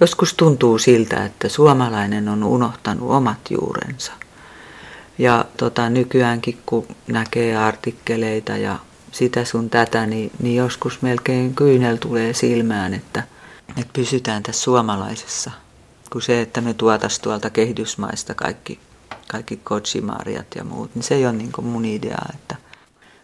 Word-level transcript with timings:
joskus 0.00 0.34
tuntuu 0.34 0.78
siltä, 0.78 1.24
että 1.24 1.48
suomalainen 1.48 2.28
on 2.28 2.44
unohtanut 2.44 3.10
omat 3.10 3.38
juurensa. 3.50 4.12
Ja 5.18 5.44
tota, 5.56 5.90
nykyäänkin 5.90 6.58
kun 6.66 6.86
näkee 7.06 7.56
artikkeleita 7.56 8.56
ja 8.56 8.78
sitä 9.12 9.44
sun 9.44 9.70
tätä, 9.70 10.06
niin, 10.06 10.30
niin 10.42 10.56
joskus 10.56 11.02
melkein 11.02 11.54
kyynel 11.54 11.96
tulee 11.96 12.34
silmään, 12.34 12.94
että, 12.94 13.22
että 13.68 13.92
pysytään 13.92 14.42
tässä 14.42 14.62
suomalaisessa. 14.62 15.50
Kun 16.12 16.22
se, 16.22 16.40
että 16.40 16.60
me 16.60 16.74
tuotas 16.74 17.18
tuolta 17.18 17.50
kehitysmaista 17.50 18.34
kaikki, 18.34 18.78
kaikki 19.28 19.56
kotsimaariat 19.56 20.46
ja 20.54 20.64
muut, 20.64 20.94
niin 20.94 21.02
se 21.02 21.14
ei 21.14 21.26
ole 21.26 21.32
niin 21.32 21.52
mun 21.62 21.84
idea, 21.84 22.26
että, 22.34 22.56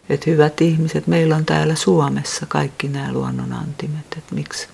että 0.09 0.31
hyvät 0.31 0.61
ihmiset, 0.61 1.07
meillä 1.07 1.37
on 1.37 1.45
täällä 1.45 1.75
Suomessa 1.75 2.47
kaikki 2.49 2.89
nämä 2.89 3.13
luonnonantimet, 3.13 4.07
että 4.19 4.35
miksi 4.35 4.69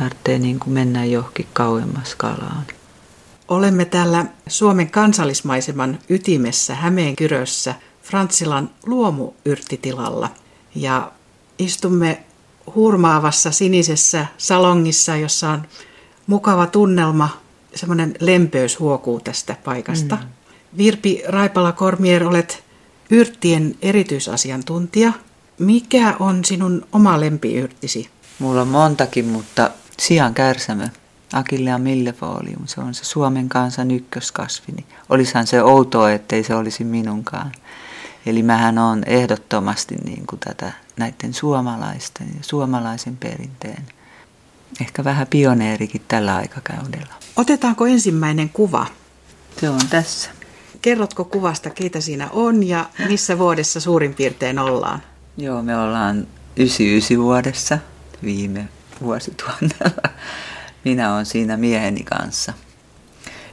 tarvitsee 0.00 0.38
niin 0.38 0.60
kuin 0.60 0.72
mennä 0.72 1.04
johonkin 1.04 1.46
kauemmas 1.52 2.14
kalaan. 2.14 2.66
Olemme 3.48 3.84
täällä 3.84 4.26
Suomen 4.46 4.90
kansallismaiseman 4.90 5.98
ytimessä 6.08 6.74
Hämeenkyrössä 6.74 7.74
Frantsilan 8.02 8.70
luomuyrttitilalla 8.86 10.30
ja 10.74 11.12
istumme 11.58 12.22
hurmaavassa 12.74 13.50
sinisessä 13.50 14.26
salongissa, 14.38 15.16
jossa 15.16 15.50
on 15.50 15.62
mukava 16.26 16.66
tunnelma, 16.66 17.28
semmoinen 17.74 18.14
lempeys 18.20 18.78
huokuu 18.78 19.20
tästä 19.20 19.56
paikasta. 19.64 20.16
Mm. 20.16 20.28
Virpi 20.76 21.22
Raipala-Kormier, 21.28 22.24
olet 22.24 22.64
yrttien 23.10 23.74
erityisasiantuntija. 23.82 25.12
Mikä 25.58 26.16
on 26.20 26.44
sinun 26.44 26.86
oma 26.92 27.20
lempiyrttisi? 27.20 28.10
Mulla 28.38 28.60
on 28.60 28.68
montakin, 28.68 29.24
mutta 29.24 29.70
sian 30.00 30.34
kärsämö, 30.34 30.88
Akillea 31.32 31.78
millefolium, 31.78 32.66
se 32.66 32.80
on 32.80 32.94
se 32.94 33.04
Suomen 33.04 33.48
kansan 33.48 33.90
ykköskasvi. 33.90 34.72
Niin 34.72 34.86
olisihan 35.08 35.46
se 35.46 35.62
outoa, 35.62 36.10
ettei 36.10 36.44
se 36.44 36.54
olisi 36.54 36.84
minunkaan. 36.84 37.52
Eli 38.26 38.42
mähän 38.42 38.78
on 38.78 39.02
ehdottomasti 39.06 39.94
niin 40.04 40.26
kuin 40.26 40.40
tätä 40.40 40.72
näiden 40.96 41.34
suomalaisten 41.34 42.28
ja 42.28 42.40
suomalaisen 42.40 43.16
perinteen. 43.16 43.84
Ehkä 44.80 45.04
vähän 45.04 45.26
pioneerikin 45.26 46.02
tällä 46.08 46.36
aikakaudella. 46.36 47.14
Otetaanko 47.36 47.86
ensimmäinen 47.86 48.48
kuva? 48.48 48.86
Se 49.60 49.70
on 49.70 49.80
tässä. 49.90 50.30
Kerrotko 50.82 51.24
kuvasta, 51.24 51.70
keitä 51.70 52.00
siinä 52.00 52.30
on 52.32 52.62
ja 52.68 52.90
missä 53.08 53.38
vuodessa 53.38 53.80
suurin 53.80 54.14
piirtein 54.14 54.58
ollaan? 54.58 55.02
Joo, 55.36 55.62
me 55.62 55.76
ollaan 55.76 56.26
99 56.56 57.18
vuodessa 57.18 57.78
viime 58.22 58.68
vuosituhannella. 59.02 60.10
Minä 60.84 61.14
olen 61.14 61.26
siinä 61.26 61.56
mieheni 61.56 62.04
kanssa. 62.04 62.52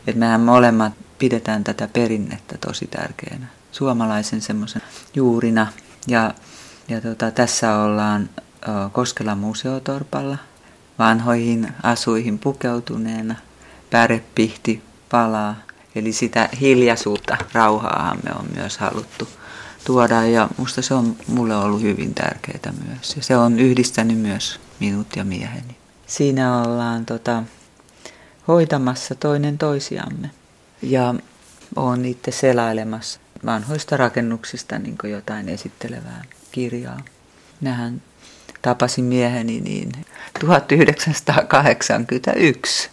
Et 0.07 0.15
mehän 0.15 0.41
molemmat 0.41 0.93
pidetään 1.19 1.63
tätä 1.63 1.87
perinnettä 1.93 2.57
tosi 2.57 2.87
tärkeänä. 2.87 3.47
Suomalaisen 3.71 4.41
semmoisen 4.41 4.81
juurina. 5.15 5.67
Ja, 6.07 6.33
ja 6.87 7.01
tota, 7.01 7.31
tässä 7.31 7.75
ollaan 7.75 8.29
Koskelan 8.91 9.37
museotorpalla 9.37 10.37
vanhoihin 10.99 11.73
asuihin 11.83 12.39
pukeutuneena. 12.39 13.35
Pärepihti 13.89 14.83
palaa. 15.09 15.55
Eli 15.95 16.13
sitä 16.13 16.49
hiljaisuutta, 16.61 17.37
rauhaahan 17.53 18.17
me 18.23 18.31
on 18.39 18.45
myös 18.55 18.77
haluttu 18.77 19.27
tuoda 19.85 20.25
ja 20.25 20.47
musta 20.57 20.81
se 20.81 20.93
on 20.93 21.15
mulle 21.27 21.55
ollut 21.55 21.81
hyvin 21.81 22.13
tärkeää 22.13 22.73
myös. 22.87 23.15
Ja 23.15 23.23
se 23.23 23.37
on 23.37 23.59
yhdistänyt 23.59 24.17
myös 24.17 24.59
minut 24.79 25.07
ja 25.15 25.23
mieheni. 25.23 25.77
Siinä 26.07 26.61
ollaan 26.61 27.05
tota, 27.05 27.43
hoitamassa 28.47 29.15
toinen 29.15 29.57
toisiamme 29.57 30.31
ja 30.81 31.15
on 31.75 32.05
itse 32.05 32.31
selailemassa 32.31 33.19
vanhoista 33.45 33.97
rakennuksista 33.97 34.79
niin 34.79 34.97
jotain 35.03 35.49
esittelevää 35.49 36.23
kirjaa. 36.51 36.99
Nähän 37.61 38.01
tapasin 38.61 39.05
mieheni 39.05 39.61
niin 39.61 39.91
1981, 40.39 42.89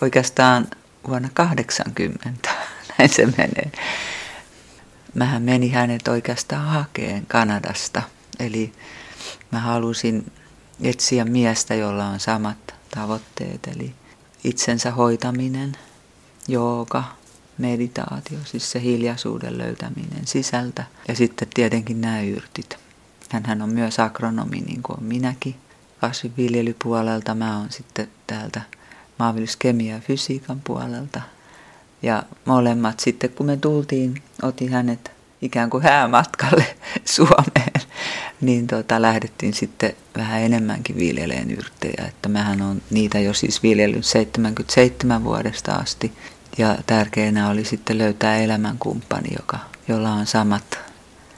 oikeastaan 0.00 0.66
vuonna 1.08 1.28
80, 1.34 2.30
näin 2.98 3.10
se 3.10 3.26
menee. 3.26 3.72
Mähän 5.14 5.42
meni 5.42 5.70
hänet 5.70 6.08
oikeastaan 6.08 6.66
hakeen 6.66 7.26
Kanadasta, 7.26 8.02
eli 8.38 8.72
mä 9.50 9.60
halusin 9.60 10.32
etsiä 10.82 11.24
miestä, 11.24 11.74
jolla 11.74 12.06
on 12.06 12.20
samat 12.20 12.74
tavoitteet, 12.94 13.66
eli 13.76 13.94
itsensä 14.44 14.90
hoitaminen, 14.90 15.72
jooga, 16.48 17.04
meditaatio, 17.58 18.38
siis 18.44 18.70
se 18.70 18.82
hiljaisuuden 18.82 19.58
löytäminen 19.58 20.26
sisältä 20.26 20.84
ja 21.08 21.14
sitten 21.14 21.48
tietenkin 21.54 22.00
nämä 22.00 22.20
yrtit. 22.20 22.78
Hänhän 23.30 23.62
on 23.62 23.68
myös 23.68 24.00
agronomi, 24.00 24.60
niin 24.60 24.82
kuin 24.82 25.04
minäkin. 25.04 25.54
Kasvinviljelypuolelta 26.00 27.34
mä 27.34 27.58
oon 27.58 27.70
sitten 27.70 28.08
täältä 28.26 28.60
maanviljelyskemia 29.18 29.94
ja 29.94 30.00
fysiikan 30.00 30.60
puolelta. 30.64 31.20
Ja 32.02 32.22
molemmat 32.44 33.00
sitten, 33.00 33.30
kun 33.30 33.46
me 33.46 33.56
tultiin, 33.56 34.22
otin 34.42 34.72
hänet 34.72 35.10
ikään 35.42 35.70
kuin 35.70 35.82
häämatkalle 35.82 36.76
Suomeen, 37.14 37.55
niin 38.40 38.66
tota, 38.66 39.02
lähdettiin 39.02 39.54
sitten 39.54 39.92
vähän 40.16 40.42
enemmänkin 40.42 40.96
viljeleen 40.96 41.50
yrttejä. 41.50 42.04
Että 42.08 42.28
mähän 42.28 42.62
on 42.62 42.82
niitä 42.90 43.18
jo 43.18 43.34
siis 43.34 43.62
viljellyt 43.62 44.04
77 44.04 45.24
vuodesta 45.24 45.72
asti. 45.72 46.12
Ja 46.58 46.76
tärkeänä 46.86 47.50
oli 47.50 47.64
sitten 47.64 47.98
löytää 47.98 48.38
elämänkumppani, 48.38 49.28
joka, 49.38 49.58
jolla 49.88 50.12
on 50.12 50.26
samat, 50.26 50.78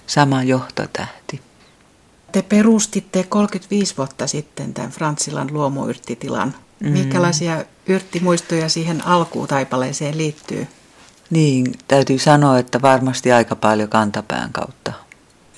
sama 0.07 0.43
johtotähti. 0.43 1.41
Te 2.33 2.43
perustitte 2.43 3.23
35 3.29 3.97
vuotta 3.97 4.27
sitten 4.27 4.75
tämän 4.75 4.91
Frantsilan 4.91 5.49
luomuyrttitilan. 5.53 6.55
Mm. 6.81 6.89
Minkälaisia 6.91 7.65
yrttimuistoja 7.87 8.69
siihen 8.69 9.07
alkuutaipaleeseen 9.07 10.19
liittyy? 10.19 10.67
Niin, 11.31 11.75
täytyy 11.89 12.19
sanoa, 12.19 12.59
että 12.59 12.83
varmasti 12.83 13.33
aika 13.33 13.57
paljon 13.57 13.89
kantapään 13.89 14.53
kautta. 14.53 14.93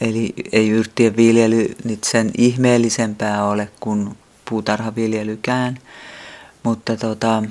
Eli 0.00 0.34
ei 0.52 0.70
yrttien 0.70 1.16
viljely 1.16 1.74
nyt 1.84 2.04
sen 2.04 2.30
ihmeellisempää 2.38 3.44
ole 3.44 3.68
kuin 3.80 4.16
puutarhaviljelykään, 4.50 5.78
mutta 6.62 6.96
tota, 6.96 7.42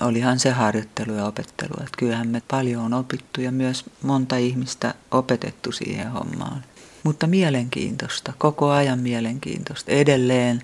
olihan 0.00 0.38
se 0.38 0.50
harjoittelu 0.50 1.12
ja 1.12 1.26
opettelu. 1.26 1.74
Että 1.80 1.98
kyllähän 1.98 2.28
me 2.28 2.42
paljon 2.50 2.82
on 2.82 2.94
opittu 2.94 3.40
ja 3.40 3.52
myös 3.52 3.84
monta 4.02 4.36
ihmistä 4.36 4.94
opetettu 5.10 5.72
siihen 5.72 6.10
hommaan. 6.10 6.64
Mutta 7.02 7.26
mielenkiintoista, 7.26 8.32
koko 8.38 8.70
ajan 8.70 8.98
mielenkiintoista. 8.98 9.92
Edelleen 9.92 10.62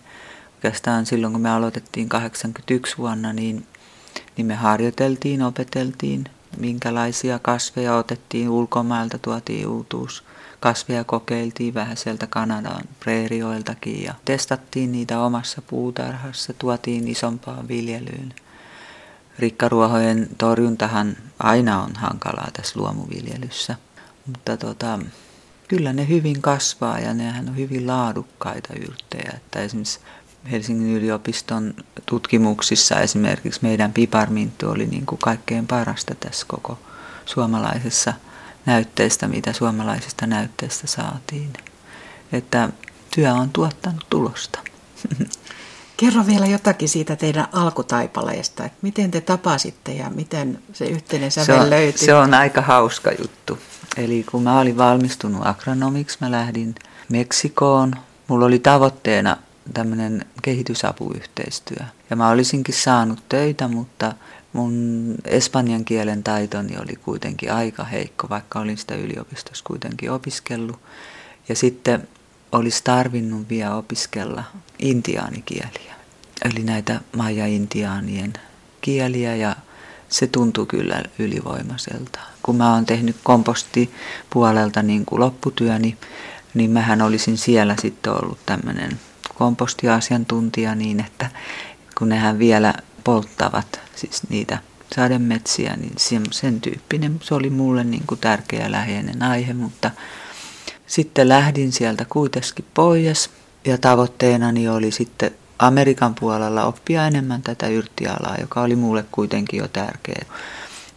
oikeastaan 0.54 1.06
silloin 1.06 1.32
kun 1.32 1.42
me 1.42 1.50
aloitettiin 1.50 2.08
81 2.08 2.98
vuonna, 2.98 3.32
niin, 3.32 3.66
niin 4.36 4.46
me 4.46 4.54
harjoiteltiin, 4.54 5.42
opeteltiin, 5.42 6.24
minkälaisia 6.58 7.38
kasveja 7.38 7.96
otettiin 7.96 8.48
ulkomailta, 8.48 9.18
tuotiin 9.18 9.66
uutuus 9.66 10.24
kasveja 10.60 11.04
kokeiltiin 11.04 11.74
vähän 11.74 11.96
sieltä 11.96 12.26
Kanadan 12.26 12.82
preerioiltakin 13.00 14.02
ja 14.02 14.14
testattiin 14.24 14.92
niitä 14.92 15.20
omassa 15.20 15.62
puutarhassa, 15.62 16.52
tuotiin 16.52 17.08
isompaan 17.08 17.68
viljelyyn. 17.68 18.34
Rikkaruohojen 19.38 20.28
torjuntahan 20.38 21.16
aina 21.38 21.82
on 21.82 21.96
hankalaa 21.96 22.48
tässä 22.52 22.80
luomuviljelyssä, 22.80 23.76
mutta 24.26 24.56
tota, 24.56 24.98
kyllä 25.68 25.92
ne 25.92 26.08
hyvin 26.08 26.42
kasvaa 26.42 26.98
ja 26.98 27.14
nehän 27.14 27.48
on 27.48 27.56
hyvin 27.56 27.86
laadukkaita 27.86 28.74
yrttejä. 28.74 29.32
Että 29.36 29.60
esimerkiksi 29.60 30.00
Helsingin 30.50 30.96
yliopiston 30.96 31.74
tutkimuksissa 32.06 33.00
esimerkiksi 33.00 33.60
meidän 33.62 33.92
piparminttu 33.92 34.70
oli 34.70 34.86
niin 34.86 35.06
kuin 35.06 35.18
kaikkein 35.18 35.66
parasta 35.66 36.14
tässä 36.14 36.46
koko 36.48 36.78
suomalaisessa 37.26 38.14
näytteistä, 38.66 39.28
mitä 39.28 39.52
suomalaisista 39.52 40.26
näytteistä 40.26 40.86
saatiin. 40.86 41.52
Että 42.32 42.68
työ 43.14 43.32
on 43.32 43.50
tuottanut 43.50 44.06
tulosta. 44.10 44.58
Kerro 45.96 46.26
vielä 46.26 46.46
jotakin 46.46 46.88
siitä 46.88 47.16
teidän 47.16 47.48
alkutaipaleesta, 47.52 48.64
että 48.64 48.78
miten 48.82 49.10
te 49.10 49.20
tapasitte 49.20 49.92
ja 49.92 50.10
miten 50.10 50.58
se 50.72 50.84
yhteinen 50.84 51.30
sävel 51.30 51.46
se 51.46 51.60
on, 51.60 51.70
löytyi? 51.70 52.06
Se 52.06 52.14
on 52.14 52.34
aika 52.34 52.60
hauska 52.60 53.10
juttu. 53.18 53.58
Eli 53.96 54.24
kun 54.30 54.42
mä 54.42 54.60
olin 54.60 54.76
valmistunut 54.76 55.46
agronomiksi, 55.46 56.18
mä 56.20 56.30
lähdin 56.30 56.74
Meksikoon. 57.08 57.94
Mulla 58.28 58.46
oli 58.46 58.58
tavoitteena 58.58 59.36
tämmöinen 59.74 60.24
kehitysapuyhteistyö. 60.42 61.86
Ja 62.10 62.16
mä 62.16 62.28
olisinkin 62.28 62.74
saanut 62.74 63.22
töitä, 63.28 63.68
mutta 63.68 64.12
mun 64.52 65.14
espanjan 65.24 65.84
kielen 65.84 66.22
taitoni 66.22 66.76
oli 66.78 66.96
kuitenkin 66.96 67.52
aika 67.52 67.84
heikko, 67.84 68.28
vaikka 68.28 68.60
olin 68.60 68.76
sitä 68.78 68.94
yliopistossa 68.94 69.64
kuitenkin 69.64 70.10
opiskellut. 70.10 70.80
Ja 71.48 71.56
sitten 71.56 72.08
olisi 72.52 72.84
tarvinnut 72.84 73.48
vielä 73.48 73.74
opiskella 73.74 74.44
intiaanikieliä. 74.78 75.94
eli 76.44 76.64
näitä 76.64 77.00
maja-intiaanien 77.16 78.32
kieliä 78.80 79.36
ja 79.36 79.56
se 80.08 80.26
tuntui 80.26 80.66
kyllä 80.66 81.02
ylivoimaiselta. 81.18 82.20
Kun 82.42 82.56
mä 82.56 82.74
oon 82.74 82.86
tehnyt 82.86 83.16
kompostipuolelta 83.22 84.82
niin 84.82 85.06
kuin 85.06 85.20
lopputyöni, 85.20 85.96
niin 86.54 86.70
mähän 86.70 87.02
olisin 87.02 87.38
siellä 87.38 87.76
sitten 87.82 88.12
ollut 88.12 88.38
tämmöinen 88.46 89.00
kompostiasiantuntija 89.34 90.74
niin, 90.74 91.00
että 91.00 91.30
kun 91.98 92.08
nehän 92.08 92.38
vielä 92.38 92.74
polttavat 93.10 93.80
siis 93.96 94.22
niitä 94.28 94.58
sademetsiä, 94.94 95.76
niin 95.76 95.94
sen 96.30 96.60
tyyppinen. 96.60 97.20
Se 97.22 97.34
oli 97.34 97.50
mulle 97.50 97.84
niin 97.84 98.02
kuin 98.06 98.20
tärkeä 98.20 98.70
läheinen 98.70 99.22
aihe, 99.22 99.52
mutta 99.52 99.90
sitten 100.86 101.28
lähdin 101.28 101.72
sieltä 101.72 102.04
kuitenkin 102.08 102.64
pois. 102.74 103.30
Ja 103.64 103.78
tavoitteenani 103.78 104.68
oli 104.68 104.90
sitten 104.90 105.30
Amerikan 105.58 106.14
puolella 106.14 106.64
oppia 106.64 107.06
enemmän 107.06 107.42
tätä 107.42 107.68
yrttialaa, 107.68 108.36
joka 108.40 108.60
oli 108.60 108.76
mulle 108.76 109.04
kuitenkin 109.12 109.58
jo 109.58 109.68
tärkeä. 109.68 110.24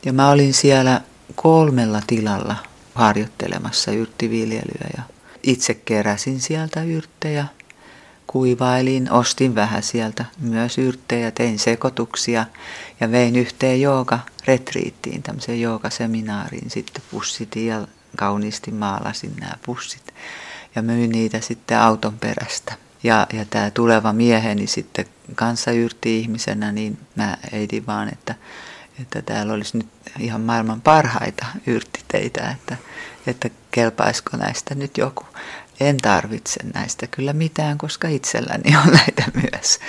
Ja 0.05 0.13
mä 0.13 0.29
olin 0.29 0.53
siellä 0.53 1.01
kolmella 1.35 2.01
tilalla 2.07 2.55
harjoittelemassa 2.95 3.91
yrttiviljelyä 3.91 4.89
ja 4.97 5.03
itse 5.43 5.73
keräsin 5.73 6.41
sieltä 6.41 6.83
yrttejä, 6.83 7.45
kuivailin, 8.33 9.11
ostin 9.11 9.55
vähän 9.55 9.83
sieltä 9.83 10.25
myös 10.39 10.77
yrttejä, 10.77 11.31
tein 11.31 11.59
sekoituksia 11.59 12.45
ja 12.99 13.11
vein 13.11 13.35
yhteen 13.35 13.81
jooga 13.81 14.19
retriittiin, 14.47 15.23
tämmöiseen 15.23 15.61
joogaseminaariin 15.61 16.69
sitten 16.69 17.03
pussitin 17.11 17.67
ja 17.67 17.87
kauniisti 18.17 18.71
maalasin 18.71 19.33
nämä 19.39 19.53
pussit 19.65 20.13
ja 20.75 20.81
myin 20.81 21.09
niitä 21.09 21.41
sitten 21.41 21.79
auton 21.79 22.19
perästä. 22.19 22.73
Ja, 23.03 23.27
ja 23.33 23.45
tämä 23.49 23.71
tuleva 23.71 24.13
mieheni 24.13 24.67
sitten 24.67 25.05
kanssa 25.35 25.71
yrtti 25.71 26.19
ihmisenä, 26.19 26.71
niin 26.71 26.97
mä 27.15 27.37
eidin 27.51 27.85
vaan, 27.85 28.09
että, 28.13 28.35
että 29.01 29.21
täällä 29.21 29.53
olisi 29.53 29.77
nyt 29.77 29.87
ihan 30.19 30.41
maailman 30.41 30.81
parhaita 30.81 31.45
yrttiteitä, 31.67 32.49
että, 32.51 32.77
että 33.27 33.49
kelpaisiko 33.71 34.37
näistä 34.37 34.75
nyt 34.75 34.97
joku. 34.97 35.25
En 35.79 35.97
tarvitse 35.97 36.59
näistä 36.73 37.07
kyllä 37.07 37.33
mitään, 37.33 37.77
koska 37.77 38.07
itselläni 38.07 38.77
on 38.77 38.93
näitä 38.99 39.23
myös. 39.33 39.79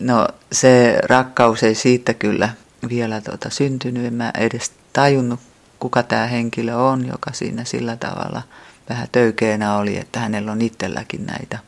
No 0.00 0.28
se 0.52 0.98
rakkaus 1.02 1.62
ei 1.62 1.74
siitä 1.74 2.14
kyllä 2.14 2.48
vielä 2.88 3.20
tota 3.20 3.50
syntynyt. 3.50 4.06
En 4.06 4.14
mä 4.14 4.32
edes 4.38 4.72
tajunnut, 4.92 5.40
kuka 5.80 6.02
tämä 6.02 6.26
henkilö 6.26 6.76
on, 6.76 7.06
joka 7.06 7.32
siinä 7.32 7.64
sillä 7.64 7.96
tavalla 7.96 8.42
vähän 8.88 9.08
töykeänä 9.12 9.76
oli, 9.76 9.96
että 9.96 10.20
hänellä 10.20 10.52
on 10.52 10.62
itselläkin 10.62 11.26
näitä 11.26 11.58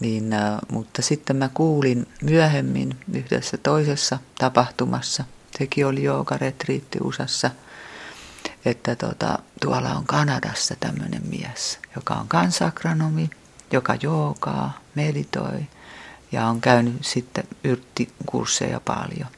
niin, 0.00 0.32
äh, 0.32 0.58
mutta 0.72 1.02
sitten 1.02 1.36
mä 1.36 1.50
kuulin 1.54 2.06
myöhemmin 2.22 2.96
yhdessä 3.12 3.56
toisessa 3.56 4.18
tapahtumassa, 4.38 5.24
sekin 5.58 5.86
oli 5.86 6.02
retriitti 6.40 6.98
USAssa, 7.02 7.50
että 8.64 8.96
tota, 8.96 9.38
tuolla 9.60 9.88
on 9.88 10.06
Kanadassa 10.06 10.76
tämmöinen 10.80 11.22
mies, 11.26 11.78
joka 11.96 12.14
on 12.14 12.28
kansagronomi, 12.28 13.30
joka 13.72 13.96
joogaa, 14.02 14.78
meditoi 14.94 15.66
ja 16.32 16.46
on 16.46 16.60
käynyt 16.60 16.94
sitten 17.00 17.44
yrttikursseja 17.64 18.80
paljon. 18.80 19.28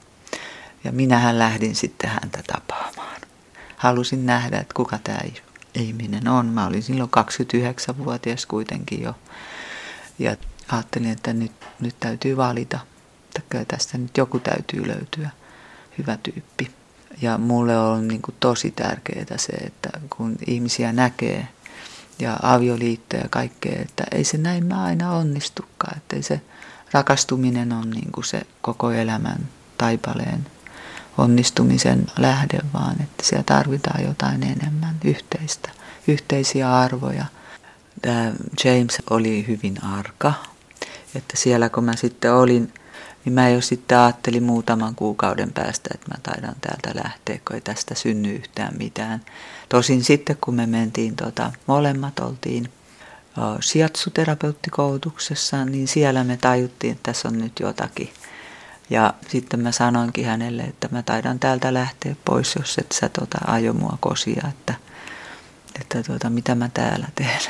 Ja 0.84 0.92
minähän 0.92 1.38
lähdin 1.38 1.74
sitten 1.74 2.10
häntä 2.10 2.42
tapaamaan. 2.46 3.20
Halusin 3.76 4.26
nähdä, 4.26 4.58
että 4.58 4.74
kuka 4.74 4.98
tämä 5.04 5.20
ihminen 5.74 6.28
on. 6.28 6.46
Mä 6.46 6.66
olin 6.66 6.82
silloin 6.82 7.10
29-vuotias 7.10 8.46
kuitenkin 8.46 9.02
jo. 9.02 9.14
Ja 10.18 10.36
ajattelin, 10.68 11.10
että 11.10 11.32
nyt, 11.32 11.52
nyt 11.80 11.96
täytyy 12.00 12.36
valita. 12.36 12.78
Että 13.36 13.64
tästä 13.64 13.98
nyt 13.98 14.16
joku 14.16 14.38
täytyy 14.38 14.88
löytyä, 14.88 15.30
hyvä 15.98 16.18
tyyppi. 16.22 16.70
Ja 17.20 17.38
mulle 17.38 17.78
on 17.78 18.08
niin 18.08 18.22
kuin 18.22 18.34
tosi 18.40 18.70
tärkeää 18.70 19.36
se, 19.36 19.52
että 19.52 19.90
kun 20.16 20.36
ihmisiä 20.46 20.92
näkee 20.92 21.48
ja 22.18 22.36
avioliittoja 22.42 23.22
ja 23.22 23.28
kaikkea, 23.28 23.82
että 23.82 24.04
ei 24.12 24.24
se 24.24 24.38
näin 24.38 24.72
aina 24.72 25.12
onnistukaan. 25.12 25.96
Että 25.96 26.16
ei 26.16 26.22
se 26.22 26.40
rakastuminen 26.92 27.72
on 27.72 27.90
niin 27.90 28.12
kuin 28.12 28.24
se 28.24 28.42
koko 28.62 28.90
elämän 28.90 29.48
taipaleen 29.78 30.46
onnistumisen 31.18 32.06
lähde, 32.18 32.58
vaan 32.72 33.02
että 33.02 33.22
siellä 33.22 33.44
tarvitaan 33.44 34.04
jotain 34.04 34.42
enemmän 34.42 34.96
yhteistä, 35.04 35.70
yhteisiä 36.08 36.76
arvoja. 36.76 37.24
Tämä 38.02 38.32
James 38.64 39.02
oli 39.10 39.44
hyvin 39.48 39.84
arka, 39.84 40.32
että 41.14 41.36
siellä 41.36 41.68
kun 41.68 41.84
mä 41.84 41.96
sitten 41.96 42.34
olin, 42.34 42.74
niin 43.24 43.32
mä 43.32 43.48
jo 43.48 43.60
sitten 43.60 43.98
ajattelin 43.98 44.42
muutaman 44.42 44.94
kuukauden 44.94 45.52
päästä, 45.52 45.90
että 45.94 46.08
mä 46.08 46.14
taidan 46.22 46.56
täältä 46.60 47.00
lähteä, 47.04 47.40
kun 47.48 47.54
ei 47.54 47.60
tästä 47.60 47.94
synny 47.94 48.32
yhtään 48.32 48.74
mitään. 48.78 49.20
Tosin 49.68 50.04
sitten 50.04 50.36
kun 50.40 50.54
me 50.54 50.66
mentiin, 50.66 51.16
tota, 51.16 51.52
molemmat 51.66 52.20
oltiin 52.20 52.68
sijatsuterapeutikoulutuksessa, 53.60 55.64
niin 55.64 55.88
siellä 55.88 56.24
me 56.24 56.36
tajuttiin, 56.36 56.92
että 56.92 57.12
tässä 57.12 57.28
on 57.28 57.38
nyt 57.38 57.52
jotakin. 57.60 58.12
Ja 58.90 59.14
sitten 59.28 59.60
mä 59.60 59.72
sanoinkin 59.72 60.26
hänelle, 60.26 60.62
että 60.62 60.88
mä 60.90 61.02
taidan 61.02 61.38
täältä 61.38 61.74
lähteä 61.74 62.16
pois, 62.24 62.56
jos 62.56 62.78
et 62.78 62.92
sä 62.92 63.08
tota, 63.08 63.38
ajo 63.46 63.72
mua 63.72 63.98
kosia, 64.00 64.48
että, 64.48 64.74
että 65.80 66.02
tota, 66.02 66.30
mitä 66.30 66.54
mä 66.54 66.70
täällä 66.74 67.08
teen. 67.14 67.40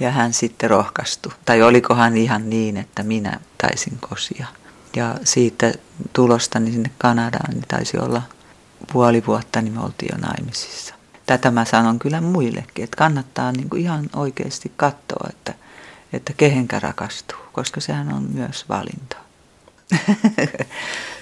Ja 0.00 0.10
hän 0.10 0.32
sitten 0.32 0.70
rohkaistui. 0.70 1.32
Tai 1.44 1.62
olikohan 1.62 2.16
ihan 2.16 2.50
niin, 2.50 2.76
että 2.76 3.02
minä 3.02 3.40
taisin 3.58 3.98
kosia. 4.00 4.46
Ja 4.96 5.14
siitä 5.24 5.72
tulostani 6.12 6.72
sinne 6.72 6.90
Kanadaan 6.98 7.54
niin 7.54 7.64
taisi 7.68 7.98
olla 7.98 8.22
puoli 8.92 9.26
vuotta, 9.26 9.62
niin 9.62 9.72
me 9.72 9.80
oltiin 9.80 10.10
jo 10.12 10.28
naimisissa. 10.28 10.94
Tätä 11.26 11.50
mä 11.50 11.64
sanon 11.64 11.98
kyllä 11.98 12.20
muillekin, 12.20 12.84
että 12.84 12.96
kannattaa 12.96 13.52
niin 13.52 13.70
kuin 13.70 13.82
ihan 13.82 14.10
oikeasti 14.16 14.72
katsoa, 14.76 15.26
että, 15.30 15.54
että 16.12 16.32
kehenkä 16.36 16.80
rakastuu, 16.80 17.38
koska 17.52 17.80
sehän 17.80 18.12
on 18.12 18.28
myös 18.32 18.68
valinta. 18.68 19.16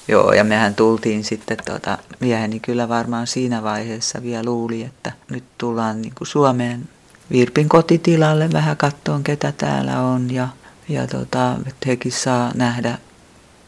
Joo, 0.09 0.33
ja 0.33 0.45
mehän 0.45 0.75
tultiin 0.75 1.25
sitten, 1.25 1.57
tuota, 1.65 1.99
mieheni 2.21 2.61
kyllä 2.61 2.89
varmaan 2.89 3.27
siinä 3.27 3.63
vaiheessa 3.63 4.23
vielä 4.23 4.45
luuli, 4.45 4.83
että 4.83 5.13
nyt 5.31 5.45
tullaan 5.59 6.03
niin 6.03 6.15
kuin 6.19 6.29
Suomeen 6.29 6.89
Virpin 7.31 7.69
kotitilalle 7.69 8.53
vähän 8.53 8.77
kattoon, 8.77 9.25
ketä 9.25 9.53
täällä 9.53 10.01
on 10.01 10.31
ja, 10.31 10.49
ja 10.89 11.07
tota, 11.07 11.57
että 11.67 11.87
hekin 11.87 12.13
saa 12.13 12.53
nähdä, 12.55 12.99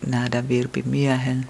nähdä 0.06 0.48
Virpin 0.48 0.88
miehen. 0.88 1.48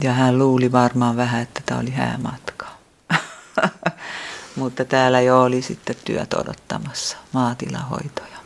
Ja 0.00 0.12
hän 0.12 0.38
luuli 0.38 0.72
varmaan 0.72 1.16
vähän, 1.16 1.42
että 1.42 1.60
tämä 1.66 1.80
oli 1.80 1.90
häämatka. 1.90 2.66
Mutta 4.56 4.84
täällä 4.84 5.20
jo 5.20 5.42
oli 5.42 5.62
sitten 5.62 5.96
työt 6.04 6.34
odottamassa, 6.34 7.16
maatilahoitoja. 7.32 8.38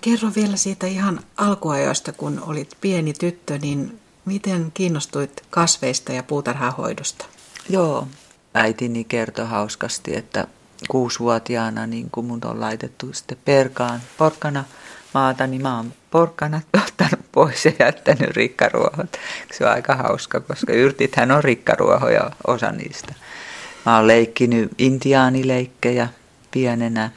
Kerro 0.00 0.30
vielä 0.36 0.56
siitä 0.56 0.86
ihan 0.86 1.20
alkuajoista, 1.36 2.12
kun 2.12 2.42
olit 2.46 2.76
pieni 2.80 3.12
tyttö, 3.12 3.58
niin 3.58 4.00
miten 4.24 4.70
kiinnostuit 4.74 5.44
kasveista 5.50 6.12
ja 6.12 6.22
puutarhahoidosta? 6.22 7.26
Joo, 7.68 8.08
äitini 8.54 9.04
kertoi 9.04 9.46
hauskasti, 9.46 10.16
että 10.16 10.46
kuusivuotiaana, 10.88 11.86
niin 11.86 12.10
kun 12.10 12.24
mun 12.24 12.40
on 12.44 12.60
laitettu 12.60 13.12
sitten 13.12 13.38
perkaan 13.44 14.00
porkkana 14.18 14.64
maata, 15.14 15.46
niin 15.46 15.62
mä 15.62 15.76
oon 15.76 15.92
porkkanat 16.10 16.62
ottanut 16.86 17.26
pois 17.32 17.64
ja 17.64 17.72
jättänyt 17.78 18.30
rikkaruohot. 18.30 19.16
Se 19.52 19.66
on 19.66 19.72
aika 19.72 19.94
hauska, 19.94 20.40
koska 20.40 20.72
yrtithän 20.72 21.30
on 21.30 21.44
rikkaruohoja, 21.44 22.30
osa 22.46 22.72
niistä. 22.72 23.14
Mä 23.86 23.96
oon 23.96 24.06
leikkinyt 24.06 24.72
intiaanileikkejä 24.78 26.08
pienenä, 26.50 27.10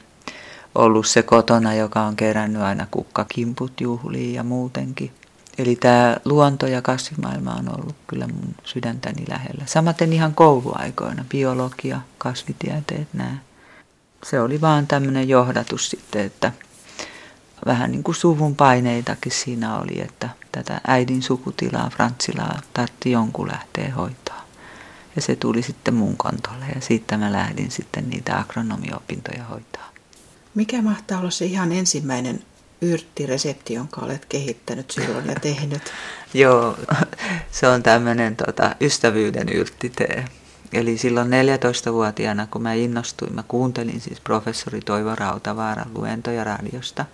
ollut 0.74 1.06
se 1.06 1.22
kotona, 1.22 1.74
joka 1.74 2.00
on 2.00 2.16
kerännyt 2.16 2.62
aina 2.62 2.86
kukkakimput 2.90 3.80
juhliin 3.80 4.34
ja 4.34 4.42
muutenkin. 4.42 5.10
Eli 5.58 5.76
tämä 5.76 6.16
luonto 6.24 6.66
ja 6.66 6.82
kasvimaailma 6.82 7.54
on 7.54 7.78
ollut 7.78 7.96
kyllä 8.06 8.26
mun 8.26 8.54
sydäntäni 8.64 9.24
lähellä. 9.28 9.62
Samaten 9.66 10.12
ihan 10.12 10.34
kouluaikoina, 10.34 11.24
biologia, 11.30 12.00
kasvitieteet, 12.18 13.08
nämä 13.12 13.36
se 14.24 14.40
oli 14.40 14.60
vaan 14.60 14.86
tämmöinen 14.86 15.28
johdatus 15.28 15.90
sitten, 15.90 16.26
että 16.26 16.52
vähän 17.66 17.90
niin 17.90 18.02
kuin 18.02 18.14
suvun 18.14 18.56
paineitakin 18.56 19.32
siinä 19.32 19.78
oli, 19.78 20.00
että 20.00 20.28
tätä 20.52 20.80
äidin 20.86 21.22
sukutilaa, 21.22 21.90
Frantsilaa, 21.90 22.60
tartti 22.74 23.10
jonkun 23.10 23.48
lähteä 23.48 23.94
hoitaa. 23.94 24.44
Ja 25.16 25.22
se 25.22 25.36
tuli 25.36 25.62
sitten 25.62 25.94
mun 25.94 26.16
kontolle 26.16 26.64
ja 26.74 26.80
siitä 26.80 27.16
mä 27.16 27.32
lähdin 27.32 27.70
sitten 27.70 28.10
niitä 28.10 28.38
agronomiopintoja 28.38 29.44
hoitaa. 29.44 29.88
Mikä 30.54 30.82
mahtaa 30.82 31.20
olla 31.20 31.30
se 31.30 31.44
ihan 31.44 31.72
ensimmäinen 31.72 32.42
yrttiresepti, 32.80 33.74
jonka 33.74 34.00
olet 34.00 34.24
kehittänyt 34.24 34.90
silloin 34.90 35.26
ja 35.26 35.34
tehnyt? 35.34 35.82
Joo, 36.34 36.78
se 37.50 37.68
on 37.68 37.82
tämmöinen 37.82 38.36
tota, 38.36 38.76
ystävyyden 38.80 39.48
yrttitee. 39.48 40.24
Eli 40.72 40.98
silloin 40.98 41.28
14-vuotiaana, 41.28 42.46
kun 42.46 42.62
mä 42.62 42.72
innostuin, 42.72 43.34
mä 43.34 43.42
kuuntelin 43.48 44.00
siis 44.00 44.20
professori 44.20 44.80
Toivo 44.80 45.14
Rautavaaran 45.14 45.94
luentoja 45.94 46.44
radiosta. 46.44 47.04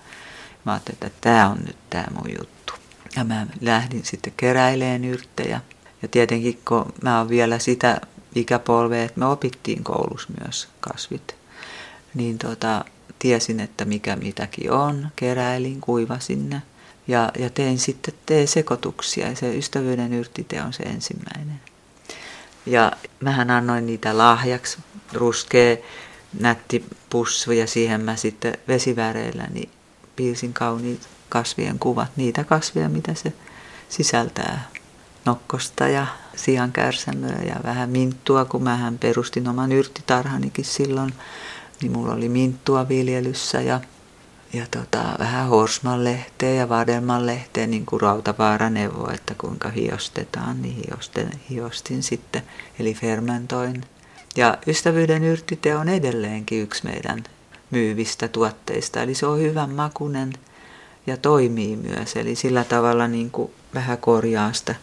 Mä 0.64 0.72
ajattelin, 0.72 0.98
että 1.02 1.18
tämä 1.20 1.48
on 1.48 1.58
nyt 1.66 1.76
tämä 1.90 2.06
mun 2.14 2.30
juttu. 2.38 2.72
Ja 3.16 3.24
mä 3.24 3.46
lähdin 3.60 4.04
sitten 4.04 4.32
keräileen 4.36 5.04
yrttejä. 5.04 5.60
Ja 6.02 6.08
tietenkin 6.08 6.60
kun 6.68 6.92
mä 7.02 7.18
oon 7.18 7.28
vielä 7.28 7.58
sitä 7.58 8.00
ikäpolvea, 8.34 9.04
että 9.04 9.20
me 9.20 9.26
opittiin 9.26 9.84
koulussa 9.84 10.28
myös 10.40 10.68
kasvit, 10.80 11.36
niin 12.14 12.38
tota, 12.38 12.84
tiesin, 13.18 13.60
että 13.60 13.84
mikä 13.84 14.16
mitäkin 14.16 14.72
on. 14.72 15.08
Keräilin, 15.16 15.80
kuivasin 15.80 16.50
ne 16.50 16.62
ja, 17.08 17.30
ja 17.38 17.50
tein 17.50 17.78
sitten 17.78 18.14
tee-sekoituksia 18.26 19.28
ja 19.28 19.36
se 19.36 19.56
ystävyyden 19.56 20.12
yrttite 20.12 20.62
on 20.62 20.72
se 20.72 20.82
ensimmäinen. 20.82 21.60
Ja 22.66 22.92
mähän 23.20 23.50
annoin 23.50 23.86
niitä 23.86 24.18
lahjaksi, 24.18 24.78
ruskea 25.12 25.76
nätti 26.40 26.84
pussu 27.10 27.52
ja 27.52 27.66
siihen 27.66 28.00
mä 28.00 28.16
sitten 28.16 28.58
vesiväreillä 28.68 29.46
niin 29.50 29.70
piirsin 30.16 30.52
kauniit 30.52 31.08
kasvien 31.28 31.78
kuvat, 31.78 32.10
niitä 32.16 32.44
kasveja, 32.44 32.88
mitä 32.88 33.14
se 33.14 33.32
sisältää. 33.88 34.68
Nokkosta 35.24 35.88
ja 35.88 36.06
siankärsämöä 36.36 37.42
ja 37.46 37.56
vähän 37.64 37.90
minttua, 37.90 38.44
kun 38.44 38.62
mähän 38.62 38.98
perustin 38.98 39.48
oman 39.48 39.72
yrttitarhanikin 39.72 40.64
silloin, 40.64 41.14
niin 41.82 41.92
mulla 41.92 42.14
oli 42.14 42.28
minttua 42.28 42.88
viljelyssä 42.88 43.60
ja 43.60 43.80
ja 44.52 44.66
tota, 44.70 45.04
vähän 45.18 45.48
horsmanlehteä 45.48 46.50
ja 46.50 46.68
vadelmanlehteä, 46.68 47.66
niin 47.66 47.86
kuin 47.86 48.00
Rautavaara 48.00 48.70
neuvoi, 48.70 49.14
että 49.14 49.34
kuinka 49.38 49.68
hiostetaan, 49.68 50.62
niin 50.62 50.82
hiosten, 50.86 51.30
hiostin 51.50 52.02
sitten, 52.02 52.42
eli 52.78 52.94
fermentoin. 52.94 53.84
Ja 54.36 54.58
ystävyyden 54.66 55.24
yrttite 55.24 55.76
on 55.76 55.88
edelleenkin 55.88 56.62
yksi 56.62 56.84
meidän 56.84 57.24
myyvistä 57.74 58.28
tuotteista, 58.28 59.02
eli 59.02 59.14
se 59.14 59.26
on 59.26 59.40
hyvän 59.40 59.70
makunen 59.70 60.32
ja 61.06 61.16
toimii 61.16 61.76
myös, 61.76 62.16
eli 62.16 62.36
sillä 62.36 62.64
tavalla 62.64 63.08
niin 63.08 63.30
kuin 63.30 63.52
vähän 63.74 63.98
korjaa 63.98 64.52
sitä 64.52 64.74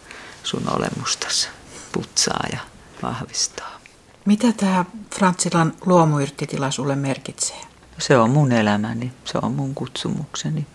sun 0.44 0.64
olemustasi, 0.70 1.50
putsaa 1.92 2.44
ja 2.52 2.60
vahvistaa. 3.04 3.80
Mitä 4.26 4.48
tämä 4.58 4.86
Frantsilan 5.16 5.74
luomuyrttitila 5.86 6.72
sulle 6.72 6.96
merkitsee? 6.96 7.72
se 8.02 8.18
on 8.18 8.30
mun 8.30 8.52
elämäni, 8.52 9.12
se 9.26 9.38
on 9.42 9.52
mun 9.52 9.76
kutsumukseni. 9.76 10.66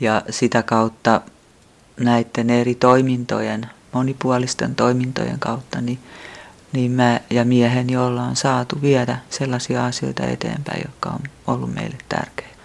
Ja 0.00 0.22
sitä 0.30 0.62
kautta 0.62 1.20
näiden 2.00 2.50
eri 2.50 2.74
toimintojen, 2.74 3.70
monipuolisten 3.92 4.74
toimintojen 4.74 5.38
kautta, 5.38 5.80
niin, 5.80 5.98
niin 6.72 6.90
mä 6.90 7.20
ja 7.30 7.44
mieheni 7.44 7.96
ollaan 7.96 8.36
saatu 8.36 8.82
viedä 8.82 9.18
sellaisia 9.30 9.86
asioita 9.86 10.26
eteenpäin, 10.26 10.82
jotka 10.84 11.10
on 11.10 11.20
ollut 11.46 11.74
meille 11.74 11.96
tärkeitä. 12.08 12.56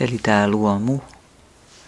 Eli 0.00 0.18
tämä 0.22 0.48
luomu 0.48 0.98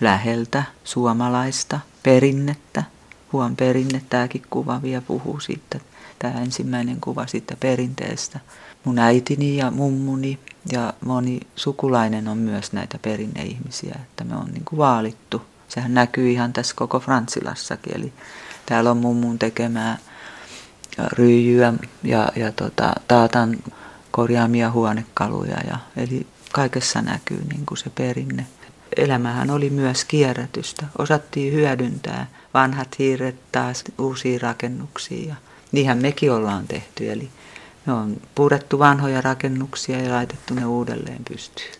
läheltä 0.01 0.63
suomalaista 0.85 1.81
perinnettä, 2.03 2.85
huon 3.33 3.57
perinne, 3.57 4.03
tämäkin 4.09 4.43
kuva 4.51 4.83
vielä 4.83 5.03
puhuu 5.03 5.41
siitä, 5.41 5.81
tämä 6.19 6.41
ensimmäinen 6.41 7.01
kuva 7.01 7.27
siitä 7.27 7.57
perinteestä. 7.61 8.41
Mun 8.85 8.99
äitini 8.99 9.57
ja 9.57 9.71
mummuni 9.71 10.39
ja 10.73 10.93
moni 11.05 11.41
sukulainen 11.57 12.29
on 12.29 12.39
myös 12.39 12.73
näitä 12.73 12.99
perinneihmisiä, 13.03 13.95
että 14.03 14.25
me 14.25 14.37
on 14.37 14.47
niin 14.53 14.65
kuin 14.65 14.79
vaalittu. 14.79 15.43
Sehän 15.69 15.95
näkyy 15.95 16.31
ihan 16.31 16.53
tässä 16.53 16.75
koko 16.77 17.01
Frantsilassakin, 17.01 17.97
eli 17.97 18.13
täällä 18.67 18.91
on 18.91 18.97
mummun 18.97 19.39
tekemää 19.39 19.99
ryijyä 20.99 21.73
ja, 22.03 22.33
ja 22.37 22.53
tota, 22.53 22.93
taatan 23.09 23.59
korjaamia 24.11 24.71
huonekaluja. 24.71 25.57
Ja, 25.67 25.79
eli 25.97 26.27
kaikessa 26.53 27.03
näkyy 27.03 27.45
niin 27.53 27.67
kuin 27.67 27.79
se 27.79 27.91
perinne. 27.91 28.47
Elämähän 28.97 29.51
oli 29.51 29.71
myös 29.71 30.05
kierrätystä. 30.05 30.87
Osattiin 30.99 31.53
hyödyntää 31.53 32.27
vanhat 32.55 32.99
hiiret 32.99 33.37
taas 33.53 33.85
uusiin 33.99 34.41
rakennuksiin 34.41 35.29
ja 35.29 35.35
niinhän 35.73 35.99
mekin 35.99 36.33
ollaan 36.33 36.69
tehty. 36.69 37.13
Eli 37.13 37.31
me 37.87 37.93
on 37.93 38.17
purettu 38.35 38.79
vanhoja 38.79 39.21
rakennuksia 39.21 40.03
ja 40.03 40.13
laitettu 40.13 40.55
ne 40.55 40.67
uudelleen 40.67 41.25
pystyyn. 41.29 41.73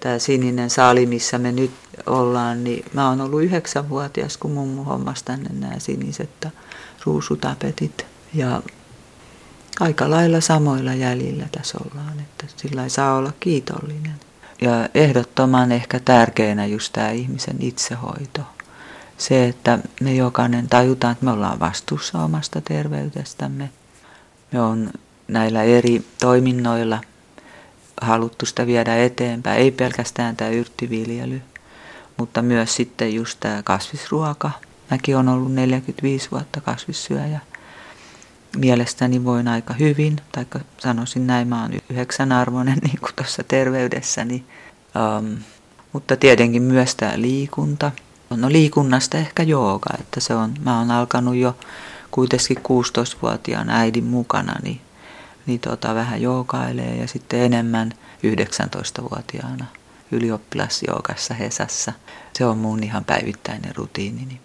Tämä 0.00 0.18
sininen 0.18 0.70
saali, 0.70 1.06
missä 1.06 1.38
me 1.38 1.52
nyt 1.52 1.70
ollaan, 2.06 2.64
niin 2.64 2.84
mä 2.92 3.08
oon 3.08 3.20
ollut 3.20 3.42
yhdeksänvuotias, 3.42 4.36
kun 4.36 4.50
mummu 4.50 4.84
hommasi 4.84 5.24
tänne 5.24 5.50
nämä 5.52 5.78
siniset 5.78 6.48
ruusutapetit. 7.04 8.09
Ja 8.34 8.62
aika 9.80 10.10
lailla 10.10 10.40
samoilla 10.40 10.94
jäljillä 10.94 11.46
tässä 11.52 11.78
ollaan, 11.84 12.20
että 12.20 12.46
sillä 12.56 12.84
ei 12.84 12.90
saa 12.90 13.14
olla 13.14 13.32
kiitollinen. 13.40 14.14
Ja 14.60 14.88
ehdottoman 14.94 15.72
ehkä 15.72 16.00
tärkeänä 16.00 16.66
just 16.66 16.92
tämä 16.92 17.10
ihmisen 17.10 17.56
itsehoito. 17.60 18.40
Se, 19.18 19.48
että 19.48 19.78
me 20.00 20.14
jokainen 20.14 20.68
tajutaan, 20.68 21.12
että 21.12 21.24
me 21.24 21.30
ollaan 21.30 21.60
vastuussa 21.60 22.18
omasta 22.18 22.60
terveydestämme. 22.60 23.70
Me 24.52 24.60
on 24.60 24.90
näillä 25.28 25.62
eri 25.62 26.04
toiminnoilla 26.20 27.00
haluttu 28.00 28.46
sitä 28.46 28.66
viedä 28.66 28.96
eteenpäin. 28.96 29.60
Ei 29.60 29.70
pelkästään 29.70 30.36
tämä 30.36 30.50
yrttiviljely, 30.50 31.42
mutta 32.16 32.42
myös 32.42 32.76
sitten 32.76 33.14
just 33.14 33.40
tämä 33.40 33.62
kasvisruoka. 33.62 34.50
Mäkin 34.90 35.16
olen 35.16 35.28
ollut 35.28 35.52
45 35.52 36.30
vuotta 36.30 36.60
kasvissyöjä. 36.60 37.40
Mielestäni 38.56 39.24
voin 39.24 39.48
aika 39.48 39.74
hyvin, 39.74 40.16
tai 40.32 40.46
sanoisin 40.78 41.26
näin, 41.26 41.48
mä 41.48 41.62
oon 41.62 41.72
yhdeksän 41.90 42.32
arvoinen 42.32 42.78
niin 42.84 42.98
tuossa 43.16 43.42
terveydessäni. 43.44 44.44
Um, 45.18 45.36
mutta 45.92 46.16
tietenkin 46.16 46.62
myös 46.62 46.94
tämä 46.94 47.12
liikunta. 47.16 47.90
No 48.30 48.48
liikunnasta 48.52 49.18
ehkä 49.18 49.42
jooga, 49.42 49.90
että 50.00 50.20
se 50.20 50.34
on, 50.34 50.54
mä 50.64 50.78
oon 50.78 50.90
alkanut 50.90 51.34
jo 51.34 51.56
kuitenkin 52.10 52.56
16-vuotiaan 52.56 53.70
äidin 53.70 54.04
mukana, 54.04 54.54
niin 54.62 54.80
niin 55.46 55.60
tota, 55.60 55.94
vähän 55.94 56.22
joogailee 56.22 56.96
ja 56.96 57.08
sitten 57.08 57.40
enemmän 57.40 57.92
19-vuotiaana 58.26 59.66
ylioppilasjoogassa 60.12 61.34
Hesassa. 61.34 61.92
Se 62.38 62.44
on 62.44 62.58
mun 62.58 62.82
ihan 62.82 63.04
päivittäinen 63.04 63.76
rutiinini. 63.76 64.40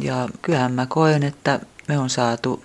Ja 0.00 0.28
kyllähän 0.42 0.72
mä 0.72 0.86
koen, 0.86 1.22
että 1.22 1.60
me 1.88 1.98
on 1.98 2.10
saatu 2.10 2.64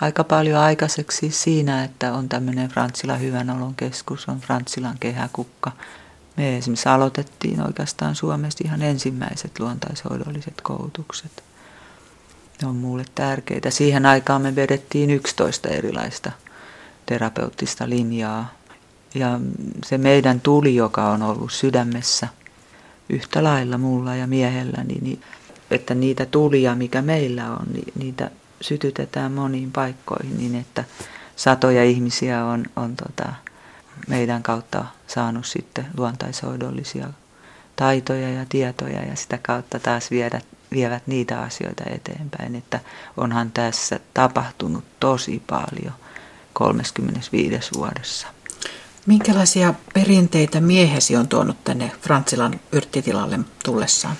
aika 0.00 0.24
paljon 0.24 0.60
aikaiseksi 0.60 1.30
siinä, 1.30 1.84
että 1.84 2.12
on 2.12 2.28
tämmöinen 2.28 2.68
Frantsila 2.68 3.16
hyvän 3.16 3.50
olon 3.50 3.74
keskus, 3.74 4.28
on 4.28 4.40
Frantsilan 4.40 4.96
kehäkukka. 5.00 5.72
Me 6.36 6.56
esimerkiksi 6.56 6.88
aloitettiin 6.88 7.66
oikeastaan 7.66 8.14
Suomessa 8.14 8.64
ihan 8.64 8.82
ensimmäiset 8.82 9.60
luontaishoidolliset 9.60 10.60
koulutukset. 10.62 11.44
Ne 12.62 12.68
on 12.68 12.76
mulle 12.76 13.04
tärkeitä. 13.14 13.70
Siihen 13.70 14.06
aikaan 14.06 14.42
me 14.42 14.56
vedettiin 14.56 15.10
11 15.10 15.68
erilaista 15.68 16.32
terapeuttista 17.06 17.88
linjaa. 17.88 18.54
Ja 19.14 19.40
se 19.84 19.98
meidän 19.98 20.40
tuli, 20.40 20.74
joka 20.74 21.10
on 21.10 21.22
ollut 21.22 21.52
sydämessä 21.52 22.28
yhtä 23.08 23.44
lailla 23.44 23.78
mulla 23.78 24.16
ja 24.16 24.26
miehellä, 24.26 24.84
niin, 24.84 25.22
että 25.70 25.94
niitä 25.94 26.26
tulia, 26.26 26.74
mikä 26.74 27.02
meillä 27.02 27.50
on, 27.50 27.66
niin 27.72 27.92
niitä 27.98 28.30
sytytetään 28.60 29.32
moniin 29.32 29.72
paikkoihin 29.72 30.38
niin, 30.38 30.54
että 30.54 30.84
satoja 31.36 31.84
ihmisiä 31.84 32.44
on, 32.44 32.64
on 32.76 32.96
tota, 32.96 33.32
meidän 34.08 34.42
kautta 34.42 34.84
saanut 35.06 35.46
sitten 35.46 35.86
luontaishoidollisia 35.96 37.08
taitoja 37.76 38.32
ja 38.32 38.46
tietoja 38.48 39.04
ja 39.04 39.16
sitä 39.16 39.38
kautta 39.42 39.78
taas 39.78 40.10
viedä, 40.10 40.40
vievät 40.72 41.06
niitä 41.06 41.40
asioita 41.40 41.84
eteenpäin, 41.90 42.54
että 42.54 42.80
onhan 43.16 43.50
tässä 43.50 44.00
tapahtunut 44.14 44.84
tosi 45.00 45.42
paljon– 45.46 45.92
35 46.58 47.70
vuodessa. 47.74 48.26
Minkälaisia 49.06 49.74
perinteitä 49.94 50.60
miehesi 50.60 51.16
on 51.16 51.28
tuonut 51.28 51.64
tänne 51.64 51.92
Frantsilan 52.00 52.60
yrttitilalle 52.72 53.38
tullessaan? 53.64 54.16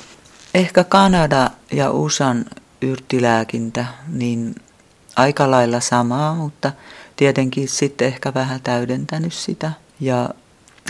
Ehkä 0.55 0.85
Kanada 0.85 1.51
ja 1.73 1.91
USAn 1.91 2.45
yrttilääkintä, 2.83 3.87
niin 4.09 4.55
aika 5.17 5.51
lailla 5.51 5.81
samaa, 5.81 6.35
mutta 6.35 6.73
tietenkin 7.17 7.69
sitten 7.69 8.09
ehkä 8.09 8.35
vähän 8.35 8.61
täydentänyt 8.61 9.33
sitä. 9.33 9.73
Ja 10.01 10.31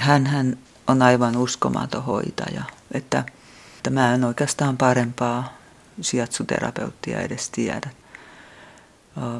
hän, 0.00 0.26
hän 0.26 0.58
on 0.86 1.02
aivan 1.02 1.36
uskomaton 1.36 2.04
hoitaja, 2.04 2.62
että, 2.92 3.24
että 3.76 3.90
mä 3.90 4.14
en 4.14 4.24
oikeastaan 4.24 4.76
parempaa 4.76 5.58
sijatsuterapeuttia 6.00 7.20
edes 7.20 7.50
tiedä 7.50 7.90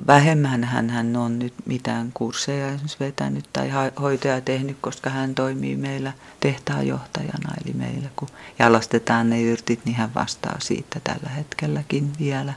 Vähemmän 0.07 0.65
hän, 0.65 0.91
hän 0.91 1.17
on 1.17 1.39
nyt 1.39 1.55
mitään 1.67 2.11
kursseja 2.15 2.69
esimerkiksi 2.69 2.97
vetänyt 3.01 3.49
tai 3.53 3.71
hoitoja 4.01 4.41
tehnyt, 4.41 4.77
koska 4.81 5.11
hän 5.11 5.35
toimii 5.35 5.77
meillä 5.77 6.13
tehtaanjohtajana. 6.41 7.55
Eli 7.65 7.75
meillä 7.75 8.09
kun 8.17 8.29
jalostetaan 8.59 9.31
ne 9.31 9.43
yrtit, 9.43 9.85
niin 9.85 9.97
hän 9.97 10.15
vastaa 10.15 10.57
siitä 10.59 11.01
tällä 11.05 11.29
hetkelläkin 11.29 12.13
vielä. 12.19 12.55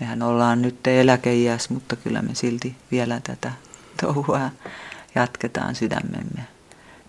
Mehän 0.00 0.22
ollaan 0.22 0.62
nyt 0.62 0.86
eläkeiässä, 0.86 1.74
mutta 1.74 1.96
kyllä 1.96 2.22
me 2.22 2.34
silti 2.34 2.76
vielä 2.90 3.20
tätä 3.24 3.52
touhua 4.02 4.50
jatketaan 5.14 5.74
sydämemme 5.74 6.46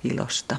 ilosta. 0.04 0.58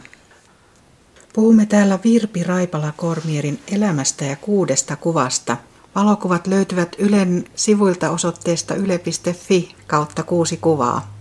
Puhumme 1.32 1.66
täällä 1.66 1.98
Virpi 2.04 2.42
Raipala-Kormierin 2.42 3.60
elämästä 3.72 4.24
ja 4.24 4.36
kuudesta 4.36 4.96
kuvasta. 4.96 5.56
Valokuvat 5.98 6.46
löytyvät 6.46 6.96
Ylen 6.98 7.44
sivuilta 7.54 8.10
osoitteesta 8.10 8.74
yle.fi 8.74 9.74
kautta 9.86 10.22
kuusi 10.22 10.56
kuvaa. 10.56 11.14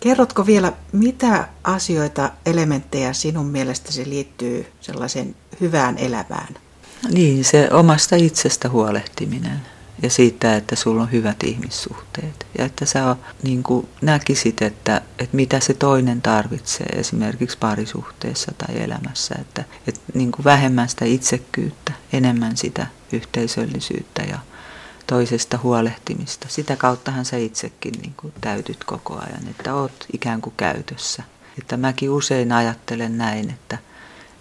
Kerrotko 0.00 0.46
vielä, 0.46 0.72
mitä 0.92 1.48
asioita, 1.64 2.30
elementtejä 2.46 3.12
sinun 3.12 3.46
mielestäsi 3.46 4.08
liittyy 4.08 4.66
sellaiseen 4.80 5.36
hyvään 5.60 5.98
elämään? 5.98 6.54
Niin, 7.10 7.44
se 7.44 7.68
omasta 7.72 8.16
itsestä 8.16 8.68
huolehtiminen 8.68 9.60
ja 10.02 10.10
siitä, 10.10 10.56
että 10.56 10.76
sulla 10.76 11.02
on 11.02 11.12
hyvät 11.12 11.42
ihmissuhteet. 11.42 12.46
Ja 12.58 12.64
että 12.64 12.86
sä 12.86 13.16
niin 13.42 13.62
kuin 13.62 13.88
näkisit, 14.02 14.62
että, 14.62 15.02
että 15.18 15.36
mitä 15.36 15.60
se 15.60 15.74
toinen 15.74 16.22
tarvitsee 16.22 16.86
esimerkiksi 16.86 17.58
parisuhteessa 17.58 18.52
tai 18.58 18.82
elämässä. 18.82 19.34
Että, 19.40 19.64
että 19.86 20.00
niin 20.14 20.32
kuin 20.32 20.44
vähemmän 20.44 20.88
sitä 20.88 21.04
itsekkyyttä, 21.04 21.92
enemmän 22.12 22.56
sitä 22.56 22.86
yhteisöllisyyttä 23.12 24.22
ja 24.22 24.38
toisesta 25.06 25.58
huolehtimista. 25.62 26.48
Sitä 26.48 26.76
kauttahan 26.76 27.24
sä 27.24 27.36
itsekin 27.36 27.94
niin 28.02 28.14
kuin 28.16 28.32
täytyt 28.40 28.84
koko 28.84 29.14
ajan, 29.14 29.48
että 29.50 29.74
oot 29.74 30.06
ikään 30.12 30.40
kuin 30.40 30.54
käytössä. 30.56 31.22
Että 31.58 31.76
mäkin 31.76 32.10
usein 32.10 32.52
ajattelen 32.52 33.18
näin, 33.18 33.50
että, 33.50 33.78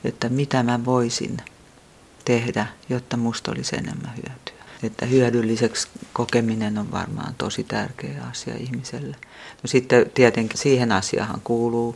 että 0.04 0.30
mitä 0.30 0.64
mä 0.64 0.86
voisin 0.86 1.38
tehdä, 2.26 2.68
jotta 2.90 3.18
musta 3.18 3.52
olisi 3.52 3.76
enemmän 3.76 4.14
hyötyä. 4.16 4.66
Että 4.84 5.06
hyödylliseksi 5.06 5.88
kokeminen 6.14 6.78
on 6.78 6.92
varmaan 6.92 7.36
tosi 7.38 7.64
tärkeä 7.64 8.24
asia 8.32 8.56
ihmiselle. 8.56 9.16
No 9.64 9.68
sitten 9.68 10.12
tietenkin 10.14 10.58
siihen 10.58 10.92
asiahan 10.92 11.42
kuuluu 11.44 11.96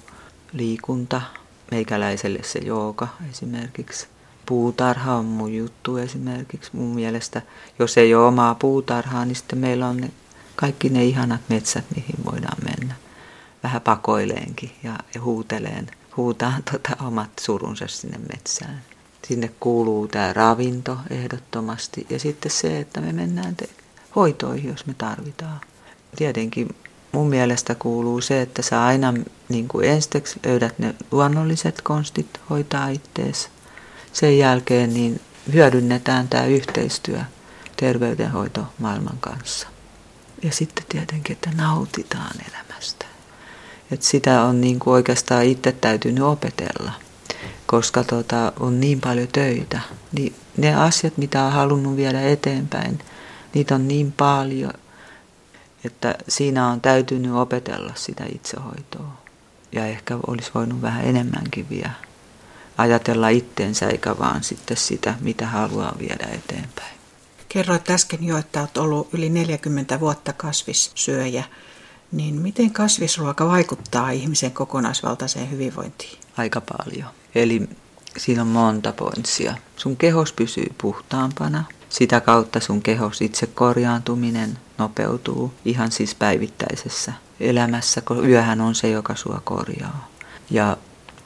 liikunta, 0.53 1.21
meikäläiselle 1.71 2.43
se 2.43 2.59
jooga 2.59 3.07
esimerkiksi. 3.29 4.07
Puutarha 4.51 5.15
on 5.15 5.25
mun 5.25 5.53
juttu 5.53 5.97
esimerkiksi. 5.97 6.71
Mun 6.73 6.95
mielestä, 6.95 7.41
jos 7.79 7.97
ei 7.97 8.15
ole 8.15 8.27
omaa 8.27 8.55
puutarhaa, 8.55 9.25
niin 9.25 9.35
sitten 9.35 9.59
meillä 9.59 9.87
on 9.87 9.97
ne, 9.97 10.11
kaikki 10.55 10.89
ne 10.89 11.05
ihanat 11.05 11.41
metsät, 11.49 11.85
mihin 11.95 12.15
voidaan 12.25 12.57
mennä. 12.63 12.95
Vähän 13.63 13.81
pakoileenkin 13.81 14.71
ja, 14.83 14.99
ja 15.15 15.21
huuteleen, 15.21 15.87
huutaan 16.17 16.63
tota 16.71 17.03
omat 17.05 17.29
surunsa 17.39 17.87
sinne 17.87 18.17
metsään 18.17 18.81
sinne 19.27 19.51
kuuluu 19.59 20.07
tämä 20.07 20.33
ravinto 20.33 20.97
ehdottomasti 21.09 22.07
ja 22.09 22.19
sitten 22.19 22.51
se, 22.51 22.79
että 22.79 23.01
me 23.01 23.13
mennään 23.13 23.55
te- 23.55 23.69
hoitoihin, 24.15 24.69
jos 24.69 24.85
me 24.85 24.93
tarvitaan. 24.97 25.61
Tietenkin 26.15 26.75
mun 27.11 27.29
mielestä 27.29 27.75
kuuluu 27.75 28.21
se, 28.21 28.41
että 28.41 28.61
sä 28.61 28.83
aina 28.83 29.13
niin 29.49 29.67
kuin 29.67 29.89
ensiksi 29.89 30.39
löydät 30.45 30.79
ne 30.79 30.95
luonnolliset 31.11 31.81
konstit 31.81 32.39
hoitaa 32.49 32.89
ittees. 32.89 33.49
Sen 34.13 34.37
jälkeen 34.37 34.93
niin 34.93 35.21
hyödynnetään 35.53 36.27
tämä 36.27 36.45
yhteistyö 36.45 37.19
terveydenhoito 37.77 38.61
maailman 38.79 39.17
kanssa. 39.19 39.67
Ja 40.43 40.51
sitten 40.51 40.85
tietenkin, 40.89 41.33
että 41.33 41.49
nautitaan 41.55 42.35
elämästä. 42.51 43.05
Et 43.91 44.01
sitä 44.01 44.43
on 44.43 44.61
niin 44.61 44.79
kuin 44.79 44.93
oikeastaan 44.93 45.43
itse 45.43 45.71
täytynyt 45.71 46.23
opetella 46.23 46.91
koska 47.71 48.03
tota, 48.03 48.53
on 48.59 48.79
niin 48.79 49.01
paljon 49.01 49.27
töitä. 49.27 49.81
Niin 50.11 50.35
ne 50.57 50.75
asiat, 50.75 51.17
mitä 51.17 51.43
on 51.43 51.51
halunnut 51.51 51.95
viedä 51.95 52.21
eteenpäin, 52.21 52.99
niitä 53.53 53.75
on 53.75 53.87
niin 53.87 54.11
paljon, 54.11 54.73
että 55.85 56.15
siinä 56.27 56.67
on 56.67 56.81
täytynyt 56.81 57.33
opetella 57.33 57.91
sitä 57.95 58.23
itsehoitoa. 58.35 59.21
Ja 59.71 59.85
ehkä 59.85 60.17
olisi 60.27 60.51
voinut 60.55 60.81
vähän 60.81 61.05
enemmänkin 61.05 61.69
vielä 61.69 61.91
ajatella 62.81 63.29
itteensä 63.29 63.89
eikä 63.89 64.17
vaan 64.19 64.43
sitten 64.43 64.77
sitä, 64.77 65.13
mitä 65.21 65.47
haluaa 65.47 65.95
viedä 65.99 66.27
eteenpäin. 66.31 66.95
Kerroit 67.49 67.89
äsken 67.89 68.23
jo, 68.23 68.37
että 68.37 68.59
olet 68.59 68.77
ollut 68.77 69.13
yli 69.13 69.29
40 69.29 69.99
vuotta 69.99 70.33
kasvissyöjä. 70.33 71.43
Niin 72.11 72.41
miten 72.41 72.71
kasvisruoka 72.71 73.47
vaikuttaa 73.47 74.11
ihmisen 74.11 74.51
kokonaisvaltaiseen 74.51 75.51
hyvinvointiin? 75.51 76.19
Aika 76.37 76.61
paljon. 76.61 77.09
Eli 77.35 77.69
siinä 78.17 78.41
on 78.41 78.47
monta 78.47 78.91
pointsia. 78.91 79.55
Sun 79.75 79.97
kehos 79.97 80.33
pysyy 80.33 80.73
puhtaampana. 80.81 81.63
Sitä 81.89 82.21
kautta 82.21 82.59
sun 82.59 82.81
kehos 82.81 83.21
itse 83.21 83.47
korjaantuminen 83.47 84.57
nopeutuu 84.77 85.53
ihan 85.65 85.91
siis 85.91 86.15
päivittäisessä 86.15 87.13
elämässä, 87.39 88.01
kun 88.01 88.29
yöhän 88.29 88.61
on 88.61 88.75
se, 88.75 88.89
joka 88.89 89.15
sua 89.15 89.41
korjaa. 89.43 90.07
Ja 90.49 90.77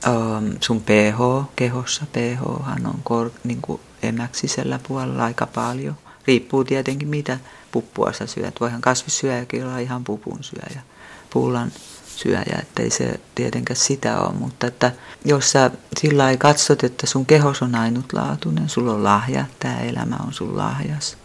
ähm, 0.08 0.52
sun 0.62 0.82
pH 0.82 1.50
kehossa, 1.56 2.06
pH 2.12 2.42
on 2.86 3.00
kor, 3.04 3.32
niin 3.44 3.62
kuin 3.62 3.82
emäksisellä 4.04 4.80
puolella 4.88 5.24
aika 5.24 5.48
paljon. 5.48 5.96
Riippuu 6.28 6.64
tietenkin 6.64 7.08
mitä 7.08 7.40
puppua 7.72 8.14
sä 8.14 8.28
syöt. 8.28 8.62
Voihan 8.62 8.82
kasvissyöjäkin 8.82 9.66
olla 9.66 9.78
ihan 9.78 10.04
pupun 10.04 10.38
syöjä. 10.42 10.82
Pullan 11.30 11.72
syöjä, 12.16 12.58
ettei 12.62 12.90
se 12.90 13.20
tietenkään 13.36 13.78
sitä 13.78 14.20
ole, 14.20 14.34
mutta 14.34 14.68
että 14.68 14.92
jos 15.26 15.52
sä 15.52 15.72
sillä 16.00 16.30
ei 16.30 16.38
katsot, 16.38 16.84
että 16.84 17.08
sun 17.08 17.26
kehos 17.26 17.62
on 17.62 17.76
ainutlaatuinen, 17.76 18.70
sulla 18.70 18.94
on 18.94 19.04
lahja, 19.04 19.46
tämä 19.60 19.80
elämä 19.80 20.18
on 20.28 20.34
sun 20.34 20.58
lahjas, 20.58 21.18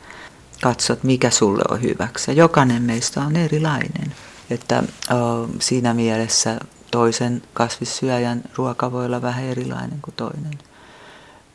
katsot 0.63 1.05
mikä 1.05 1.31
sulle 1.31 1.63
on 1.71 1.83
hyväksi. 1.83 2.37
Jokainen 2.37 2.83
meistä 2.83 3.21
on 3.21 3.37
erilainen, 3.37 4.15
että 4.51 4.83
o, 5.11 5.49
siinä 5.61 5.95
mielessä 5.95 6.61
toisen 6.91 7.43
kasvissyöjän 7.55 8.43
ruoka 8.57 8.93
voi 8.93 9.07
olla 9.07 9.23
vähän 9.23 9.45
erilainen 9.45 9.99
kuin 10.03 10.15
toinen. 10.15 10.59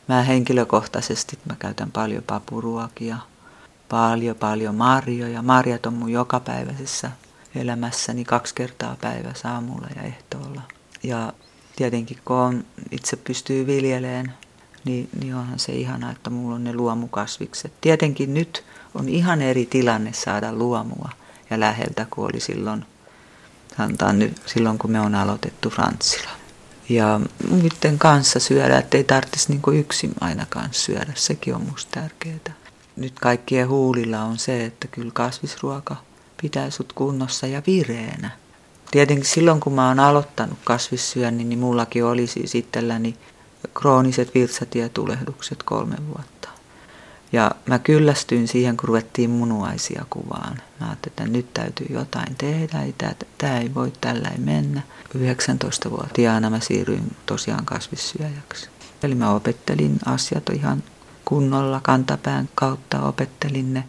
Mä 0.07 0.21
henkilökohtaisesti 0.21 1.39
mä 1.49 1.55
käytän 1.59 1.91
paljon 1.91 2.23
papuruokia, 2.23 3.17
paljon 3.89 4.35
paljon 4.35 4.75
marjoja. 4.75 5.41
Marjat 5.41 5.85
on 5.85 5.93
mun 5.93 6.11
jokapäiväisessä 6.11 7.11
elämässäni 7.55 8.25
kaksi 8.25 8.55
kertaa 8.55 8.97
päivässä 9.01 9.51
aamulla 9.51 9.87
ja 9.95 10.01
ehtoolla. 10.01 10.61
Ja 11.03 11.33
tietenkin 11.75 12.17
kun 12.25 12.37
on, 12.37 12.65
itse 12.91 13.15
pystyy 13.15 13.67
viljeleen, 13.67 14.33
niin, 14.85 15.09
niin 15.19 15.35
onhan 15.35 15.59
se 15.59 15.71
ihana, 15.73 16.11
että 16.11 16.29
mulla 16.29 16.55
on 16.55 16.63
ne 16.63 16.73
luomukasvikset. 16.73 17.73
Tietenkin 17.81 18.33
nyt 18.33 18.63
on 18.95 19.09
ihan 19.09 19.41
eri 19.41 19.65
tilanne 19.65 20.13
saada 20.13 20.53
luomua 20.53 21.09
ja 21.49 21.59
läheltä 21.59 22.05
kuin 22.09 22.25
oli 22.25 22.39
silloin, 22.39 22.85
sanotaan 23.77 24.19
nyt, 24.19 24.41
silloin 24.45 24.77
kun 24.77 24.91
me 24.91 24.99
on 24.99 25.15
aloitettu 25.15 25.69
Frantsilla. 25.69 26.29
Ja 26.89 27.19
muiden 27.49 27.99
kanssa 27.99 28.39
syödä, 28.39 28.77
ettei 28.77 29.03
tarvitsisi 29.03 29.51
niin 29.51 29.79
yksin 29.79 30.13
ainakaan 30.21 30.69
syödä, 30.71 31.13
sekin 31.15 31.55
on 31.55 31.61
musta 31.61 32.01
tärkeää. 32.01 32.55
Nyt 32.95 33.19
kaikkien 33.19 33.69
huulilla 33.69 34.21
on 34.21 34.37
se, 34.37 34.65
että 34.65 34.87
kyllä 34.87 35.11
kasvisruoka– 35.13 35.95
pitää 36.41 36.69
sut 36.69 36.93
kunnossa 36.93 37.47
ja 37.47 37.61
vireänä. 37.67 38.31
Tietenkin 38.91 39.25
silloin, 39.25 39.59
kun 39.59 39.73
mä 39.73 39.87
oon 39.87 39.99
aloittanut 39.99 40.57
kasvissyönnin, 40.63 41.49
niin 41.49 41.59
mullakin 41.59 42.05
oli 42.05 42.27
siis 42.27 42.55
itselläni 42.55 43.15
krooniset 43.73 44.35
virtsatietulehdukset 44.35 45.63
kolme 45.63 45.95
vuotta. 46.07 46.34
Ja 47.35 47.51
mä 47.65 47.79
kyllästyin 47.79 48.47
siihen, 48.47 48.77
kun 48.77 48.87
ruvettiin 48.87 49.29
munuaisia 49.29 50.05
kuvaan. 50.09 50.61
Mä 50.79 50.87
ajattelin, 50.87 51.13
että 51.13 51.27
nyt 51.27 51.53
täytyy 51.53 51.87
jotain 51.89 52.35
tehdä, 52.35 52.77
tämä 53.37 53.59
ei 53.59 53.73
voi 53.73 53.93
tällä 54.01 54.29
ei 54.29 54.37
mennä. 54.37 54.81
19-vuotiaana 55.17 56.49
mä 56.49 56.59
siirryin 56.59 57.15
tosiaan 57.25 57.65
kasvissyöjäksi. 57.65 58.69
Eli 59.03 59.15
mä 59.15 59.31
opettelin 59.31 59.99
asiat 60.05 60.49
ihan 60.49 60.83
kunnolla 61.25 61.79
kantapään 61.83 62.49
kautta, 62.55 63.01
opettelin 63.01 63.73
ne 63.73 63.83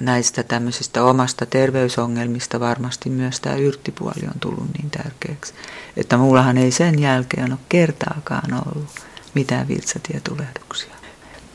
näistä 0.00 0.42
tämmöisistä 0.42 1.04
omasta 1.04 1.46
terveysongelmista 1.46 2.60
varmasti 2.60 3.10
myös 3.10 3.40
tämä 3.40 3.56
yrttipuoli 3.56 4.26
on 4.26 4.40
tullut 4.40 4.66
niin 4.78 4.90
tärkeäksi. 4.90 5.54
Että 5.96 6.16
mullahan 6.16 6.58
ei 6.58 6.70
sen 6.70 6.98
jälkeen 6.98 7.52
ole 7.52 7.58
kertaakaan 7.68 8.54
ollut 8.66 8.88
mitään 9.34 9.68
virtsatietulehduksia. 9.68 11.01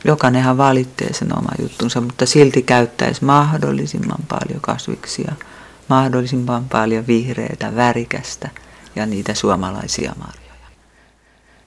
Jokainenhan 0.04 0.58
valitsee 0.58 1.12
sen 1.12 1.38
oma 1.38 1.50
juttunsa, 1.62 2.00
mutta 2.00 2.26
silti 2.26 2.62
käyttäisi 2.62 3.24
mahdollisimman 3.24 4.24
paljon 4.28 4.60
kasviksia, 4.60 5.32
mahdollisimman 5.88 6.64
paljon 6.68 7.06
vihreitä, 7.06 7.76
värikästä 7.76 8.48
ja 8.96 9.06
niitä 9.06 9.34
suomalaisia 9.34 10.12
marjoja. 10.18 10.48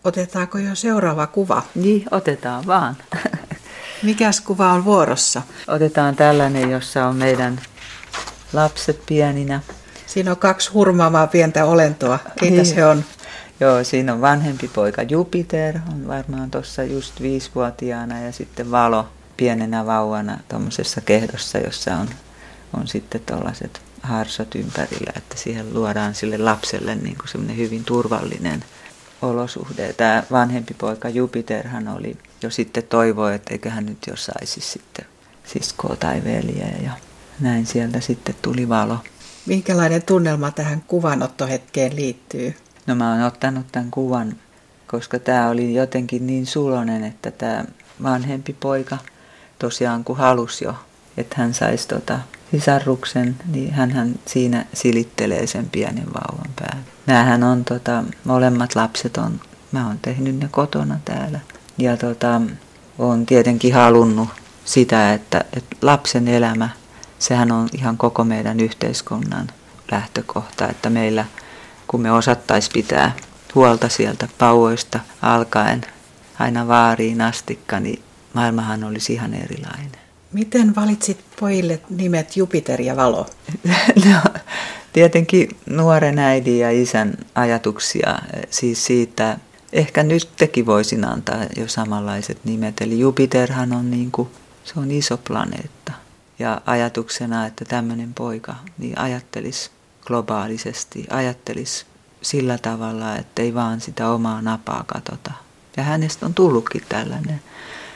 Otetaanko 0.03 0.57
jo 0.57 0.75
seuraava 0.75 1.27
kuva? 1.27 1.63
Niin, 1.75 2.05
otetaan 2.11 2.67
vaan. 2.67 2.97
Mikäs 4.03 4.41
kuva 4.41 4.71
on 4.71 4.85
vuorossa? 4.85 5.41
Otetaan 5.67 6.15
tällainen, 6.15 6.71
jossa 6.71 7.07
on 7.07 7.15
meidän 7.15 7.61
lapset 8.53 9.05
pieninä. 9.05 9.61
Siinä 10.07 10.31
on 10.31 10.37
kaksi 10.37 10.71
hurmaamaa 10.71 11.27
pientä 11.27 11.65
olentoa. 11.65 12.19
Keitä 12.39 12.55
niin. 12.55 12.65
se 12.65 12.85
on? 12.85 13.03
Joo, 13.61 13.83
siinä 13.83 14.13
on 14.13 14.21
vanhempi 14.21 14.67
poika 14.67 15.01
Jupiter, 15.01 15.79
on 15.91 16.07
varmaan 16.07 16.51
tuossa 16.51 16.83
just 16.83 17.21
viisivuotiaana 17.21 18.19
ja 18.19 18.31
sitten 18.31 18.71
Valo 18.71 19.07
pienenä 19.37 19.85
vauvana 19.85 20.39
tuommoisessa 20.49 21.01
kehdossa, 21.01 21.57
jossa 21.57 21.95
on, 21.95 22.09
on 22.77 22.87
sitten 22.87 23.21
tuollaiset 23.25 23.81
harsot 24.01 24.55
ympärillä, 24.55 25.13
että 25.15 25.37
siihen 25.37 25.73
luodaan 25.73 26.15
sille 26.15 26.37
lapselle 26.37 26.95
niin 26.95 27.15
kuin 27.17 27.27
semmoinen 27.27 27.57
hyvin 27.57 27.83
turvallinen 27.83 28.63
olosuhde. 29.21 29.93
Tämä 29.93 30.23
vanhempi 30.31 30.73
poika 30.73 31.09
Jupiterhan 31.09 31.87
oli 31.87 32.17
jo 32.43 32.49
sitten 32.49 32.83
toivoi, 32.83 33.35
että 33.35 33.53
eikö 33.53 33.69
hän 33.69 33.85
nyt 33.85 34.07
jo 34.07 34.15
saisi 34.15 34.61
sitten 34.61 35.05
siskoa 35.45 35.95
tai 35.95 36.23
veljeä 36.23 36.75
ja 36.83 36.91
näin 37.39 37.65
sieltä 37.65 37.99
sitten 37.99 38.35
tuli 38.41 38.69
valo. 38.69 38.97
Minkälainen 39.45 40.03
tunnelma 40.03 40.51
tähän 40.51 40.83
kuvanottohetkeen 40.87 41.95
liittyy? 41.95 42.55
No 42.87 42.95
mä 42.95 43.11
oon 43.11 43.21
ottanut 43.23 43.65
tämän 43.71 43.91
kuvan, 43.91 44.35
koska 44.87 45.19
tämä 45.19 45.49
oli 45.49 45.73
jotenkin 45.73 46.27
niin 46.27 46.45
sulonen, 46.45 47.03
että 47.03 47.31
tämä 47.31 47.65
vanhempi 48.03 48.53
poika 48.53 48.97
tosiaan 49.59 50.03
kun 50.03 50.17
halusi 50.17 50.65
jo, 50.65 50.75
että 51.17 51.35
hän 51.39 51.53
saisi 51.53 51.87
tota 51.87 52.19
sisarruksen, 52.51 53.35
niin 53.51 53.71
hän 53.73 54.15
siinä 54.25 54.65
silittelee 54.73 55.47
sen 55.47 55.69
pienen 55.69 56.07
vauvan 56.13 56.51
päälle. 56.59 56.85
Nämähän 57.07 57.43
on 57.43 57.65
tota, 57.65 58.03
molemmat 58.23 58.75
lapset 58.75 59.17
on, 59.17 59.41
mä 59.71 59.87
oon 59.87 59.99
tehnyt 60.01 60.39
ne 60.39 60.47
kotona 60.51 60.99
täällä. 61.05 61.39
Ja 61.77 61.97
tota, 61.97 62.41
on 62.99 63.25
tietenkin 63.25 63.73
halunnut 63.73 64.29
sitä, 64.65 65.13
että, 65.13 65.45
että 65.53 65.75
lapsen 65.81 66.27
elämä, 66.27 66.69
sehän 67.19 67.51
on 67.51 67.69
ihan 67.73 67.97
koko 67.97 68.23
meidän 68.23 68.59
yhteiskunnan 68.59 69.47
lähtökohta, 69.91 70.69
että 70.69 70.89
meillä 70.89 71.25
kun 71.91 72.01
me 72.01 72.11
osattais 72.11 72.69
pitää 72.69 73.15
huolta 73.55 73.89
sieltä 73.89 74.27
pauoista 74.37 74.99
alkaen 75.21 75.81
aina 76.39 76.67
vaariin 76.67 77.21
astikka, 77.21 77.79
niin 77.79 78.01
maailmahan 78.33 78.83
olisi 78.83 79.13
ihan 79.13 79.33
erilainen. 79.33 79.91
Miten 80.33 80.75
valitsit 80.75 81.19
pojille 81.39 81.81
nimet 81.89 82.37
Jupiter 82.37 82.81
ja 82.81 82.95
Valo? 82.95 83.25
no, 84.11 84.41
tietenkin 84.93 85.49
nuoren 85.65 86.19
äidin 86.19 86.59
ja 86.59 86.71
isän 86.71 87.13
ajatuksia 87.35 88.19
siis 88.49 88.85
siitä, 88.85 89.37
ehkä 89.73 90.03
nyt 90.03 90.29
tekin 90.37 90.65
voisin 90.65 91.05
antaa 91.05 91.45
jo 91.57 91.67
samanlaiset 91.67 92.37
nimet. 92.43 92.81
Eli 92.81 92.99
Jupiterhan 92.99 93.73
on 93.73 93.91
niin 93.91 94.11
kuin, 94.11 94.29
se 94.63 94.73
on 94.75 94.91
iso 94.91 95.17
planeetta. 95.17 95.93
Ja 96.39 96.61
ajatuksena, 96.65 97.45
että 97.45 97.65
tämmöinen 97.65 98.13
poika 98.13 98.55
niin 98.77 98.99
ajattelisi 98.99 99.71
globaalisesti, 100.11 101.07
ajattelisi 101.09 101.85
sillä 102.21 102.57
tavalla, 102.57 103.15
että 103.15 103.41
ei 103.41 103.53
vaan 103.53 103.81
sitä 103.81 104.09
omaa 104.09 104.41
napaa 104.41 104.83
katota. 104.87 105.31
Ja 105.77 105.83
hänestä 105.83 106.25
on 106.25 106.33
tullutkin 106.33 106.83
tällainen. 106.89 107.41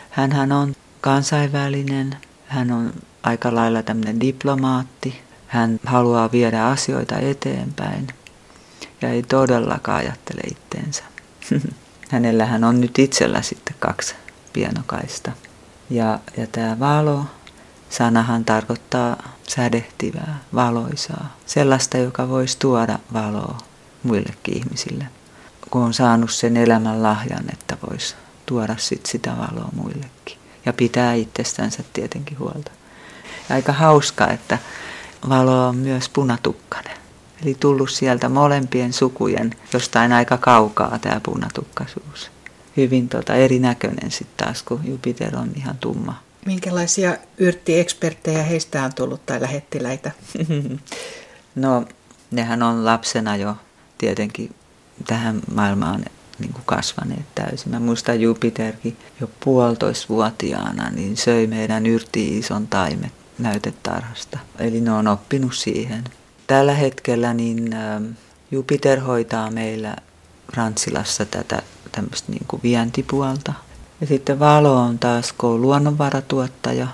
Hänhän 0.10 0.52
on 0.52 0.76
kansainvälinen, 1.02 2.18
hän 2.48 2.72
on 2.72 2.94
aika 3.24 3.56
lailla 3.56 3.84
tämmöinen 3.84 4.20
diplomaatti, 4.20 5.22
hän 5.48 5.80
haluaa 5.86 6.32
viedä 6.32 6.66
asioita 6.66 7.18
eteenpäin 7.18 8.08
ja 9.02 9.10
ei 9.10 9.24
todellakaan 9.24 9.98
ajattele 9.98 10.42
itteensä. 10.52 11.04
Hänellähän 12.12 12.64
on 12.64 12.82
nyt 12.82 13.00
itsellä 13.00 13.42
sitten 13.42 13.76
kaksi 13.80 14.16
pienokaista. 14.54 15.32
Ja, 15.90 16.20
ja 16.38 16.48
tämä 16.48 16.80
valo, 16.80 17.26
sanahan 17.90 18.46
tarkoittaa 18.46 19.30
sädehtivää, 19.48 20.40
valoisaa. 20.56 21.36
Sellaista, 21.46 21.98
joka 21.98 22.30
voisi 22.30 22.60
tuoda 22.60 23.00
valoa 23.14 23.58
muillekin 24.04 24.58
ihmisille. 24.58 25.06
Kun 25.72 25.82
on 25.84 25.94
saanut 25.94 26.32
sen 26.32 26.58
elämän 26.58 27.04
lahjan, 27.04 27.46
että 27.54 27.78
voisi 27.90 28.16
tuoda 28.46 28.76
sit 28.78 29.06
sitä 29.06 29.32
valoa 29.38 29.70
muillekin. 29.76 30.38
Ja 30.66 30.74
pitää 30.74 31.14
itsestänsä 31.14 31.84
tietenkin 31.94 32.40
huolta. 32.40 32.72
Ja 33.50 33.56
aika 33.56 33.74
hauska, 33.74 34.28
että 34.28 34.58
valo 35.30 35.68
on 35.68 35.76
myös 35.76 36.10
punatukkainen. 36.10 36.98
Eli 37.44 37.58
tullut 37.60 37.90
sieltä 37.90 38.30
molempien 38.30 38.94
sukujen 38.94 39.56
jostain 39.74 40.14
aika 40.14 40.38
kaukaa 40.38 41.00
tämä 41.00 41.20
punatukkaisuus. 41.24 42.32
Hyvin 42.78 43.10
tota 43.10 43.36
erinäköinen 43.36 44.12
sitten 44.12 44.46
taas, 44.46 44.64
kun 44.64 44.82
Jupiter 44.84 45.38
on 45.38 45.52
ihan 45.56 45.78
tumma. 45.78 46.22
Minkälaisia 46.46 47.18
yrttieksperttejä 47.38 48.44
heistä 48.44 48.84
on 48.84 48.94
tullut 48.96 49.26
tai 49.26 49.42
lähettiläitä? 49.42 50.12
no, 51.56 51.86
nehän 52.32 52.64
on 52.64 52.86
lapsena 52.86 53.36
jo 53.36 53.56
tietenkin 53.98 54.56
tähän 55.08 55.42
maailmaan 55.54 56.06
niin 56.40 56.54
kuin 56.54 56.64
kasvaneet 56.66 57.26
täysin. 57.36 57.72
Mä 57.72 57.80
muistan 57.80 58.22
Jupiterkin 58.22 58.98
jo 59.22 59.30
puolitoisvuotiaana, 59.40 60.90
niin 60.90 61.18
söi 61.18 61.48
meidän 61.48 61.86
yrtti 61.86 62.38
ison 62.38 62.68
taimet 62.68 63.12
näytetarhasta. 63.40 64.40
Eli 64.60 64.82
ne 64.82 64.92
on 64.92 65.08
oppinut 65.08 65.56
siihen. 65.56 66.04
Tällä 66.48 66.74
hetkellä 66.74 67.34
niin 67.34 67.74
ähm, 67.74 68.06
Jupiter 68.52 69.00
hoitaa 69.00 69.52
meillä 69.52 69.96
Rantsilassa 70.54 71.26
tätä 71.26 71.62
tämmöistä 71.92 72.32
niin 72.32 72.46
kuin 72.48 72.64
vientipuolta. 72.64 73.54
Ja 74.02 74.08
sitten 74.08 74.40
Valo 74.40 74.76
on 74.76 75.00
taas, 75.00 75.34
kun 75.34 75.62
luonnonvaratuottaja, 75.62 76.88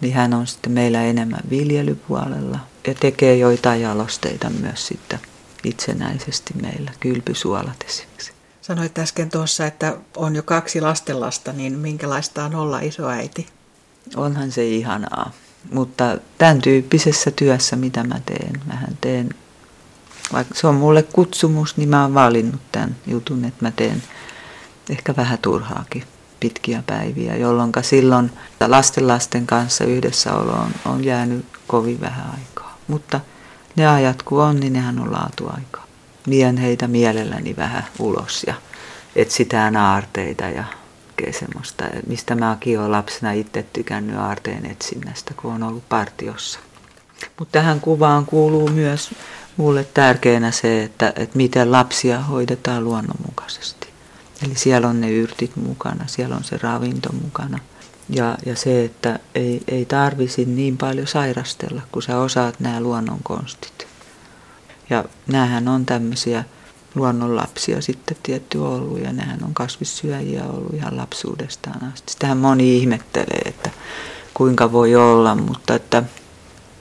niin 0.00 0.14
hän 0.14 0.34
on 0.34 0.46
sitten 0.46 0.72
meillä 0.72 1.02
enemmän 1.02 1.40
viljelypuolella 1.50 2.58
ja 2.86 2.94
tekee 2.94 3.36
joitain 3.36 3.80
jalosteita 3.80 4.50
myös 4.50 4.86
sitten 4.86 5.20
itsenäisesti 5.64 6.54
meillä, 6.62 6.90
kylpysuolat 7.00 7.84
esimerkiksi. 7.88 8.32
Sanoit 8.60 8.98
äsken 8.98 9.30
tuossa, 9.30 9.66
että 9.66 9.96
on 10.16 10.36
jo 10.36 10.42
kaksi 10.42 10.80
lastenlasta, 10.80 11.52
niin 11.52 11.78
minkälaista 11.78 12.44
on 12.44 12.54
olla 12.54 12.80
isoäiti? 12.80 13.46
Onhan 14.16 14.52
se 14.52 14.66
ihanaa. 14.66 15.32
Mutta 15.72 16.18
tämän 16.38 16.62
tyyppisessä 16.62 17.30
työssä, 17.30 17.76
mitä 17.76 18.04
mä 18.04 18.20
teen, 18.26 18.60
mähän 18.66 18.98
teen, 19.00 19.34
vaikka 20.32 20.54
se 20.54 20.66
on 20.66 20.74
mulle 20.74 21.02
kutsumus, 21.02 21.76
niin 21.76 21.88
mä 21.88 22.02
oon 22.02 22.14
valinnut 22.14 22.60
tämän 22.72 22.96
jutun, 23.06 23.44
että 23.44 23.64
mä 23.64 23.70
teen 23.70 24.02
ehkä 24.90 25.16
vähän 25.16 25.38
turhaakin 25.38 26.04
pitkiä 26.40 26.82
päiviä, 26.86 27.36
jolloin 27.36 27.72
silloin 27.82 28.32
lasten 28.66 29.08
lasten 29.08 29.46
kanssa 29.46 29.84
yhdessäolo 29.84 30.52
on, 30.52 30.70
on 30.84 31.04
jäänyt 31.04 31.44
kovin 31.66 32.00
vähän 32.00 32.30
aikaa. 32.34 32.78
Mutta 32.88 33.20
ne 33.76 33.86
ajat 33.86 34.22
kun 34.22 34.42
on, 34.42 34.60
niin 34.60 34.72
nehän 34.72 35.00
on 35.00 35.12
laatuaikaa. 35.12 35.86
Vien 36.28 36.56
heitä 36.56 36.88
mielelläni 36.88 37.56
vähän 37.56 37.84
ulos 37.98 38.44
ja 38.46 38.54
etsitään 39.16 39.76
aarteita 39.76 40.44
ja 40.44 40.64
semmoista, 41.40 41.84
mistä 42.06 42.34
mäkin 42.34 42.78
olen 42.78 42.92
lapsena 42.92 43.32
itse 43.32 43.62
tykännyt 43.72 44.16
aarteen 44.16 44.66
etsinnästä, 44.66 45.34
kun 45.36 45.52
on 45.52 45.62
ollut 45.62 45.88
partiossa. 45.88 46.58
Mutta 47.38 47.52
tähän 47.52 47.80
kuvaan 47.80 48.26
kuuluu 48.26 48.68
myös 48.68 49.10
mulle 49.56 49.84
tärkeänä 49.84 50.50
se, 50.50 50.82
että, 50.82 51.12
että 51.16 51.36
miten 51.36 51.72
lapsia 51.72 52.20
hoidetaan 52.20 52.84
luonnonmukaisesti. 52.84 53.89
Eli 54.44 54.54
siellä 54.54 54.88
on 54.88 55.00
ne 55.00 55.10
yrtit 55.10 55.56
mukana, 55.56 56.04
siellä 56.06 56.36
on 56.36 56.44
se 56.44 56.58
ravinto 56.62 57.12
mukana. 57.22 57.58
Ja, 58.10 58.38
ja 58.46 58.56
se, 58.56 58.84
että 58.84 59.18
ei, 59.34 59.62
ei 59.68 59.84
tarvisi 59.84 60.44
niin 60.44 60.76
paljon 60.76 61.06
sairastella, 61.06 61.82
kun 61.92 62.02
sä 62.02 62.18
osaat 62.18 62.60
nämä 62.60 62.80
luonnonkonstit. 62.80 63.86
Ja 64.90 65.04
näähän 65.26 65.68
on 65.68 65.86
tämmöisiä 65.86 66.44
luonnonlapsia 66.94 67.80
sitten 67.80 68.16
tietty 68.22 68.58
ollut 68.58 69.00
ja 69.00 69.12
nehän 69.12 69.44
on 69.44 69.54
kasvissyöjiä 69.54 70.44
ollut 70.44 70.74
ihan 70.74 70.96
lapsuudestaan 70.96 71.92
asti. 71.92 72.12
Sitähän 72.12 72.38
moni 72.38 72.76
ihmettelee, 72.76 73.42
että 73.44 73.70
kuinka 74.34 74.72
voi 74.72 74.96
olla, 74.96 75.34
mutta, 75.34 75.74
että, 75.74 76.02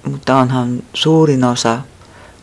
mutta 0.09 0.37
onhan 0.37 0.83
suurin 0.93 1.43
osa 1.43 1.81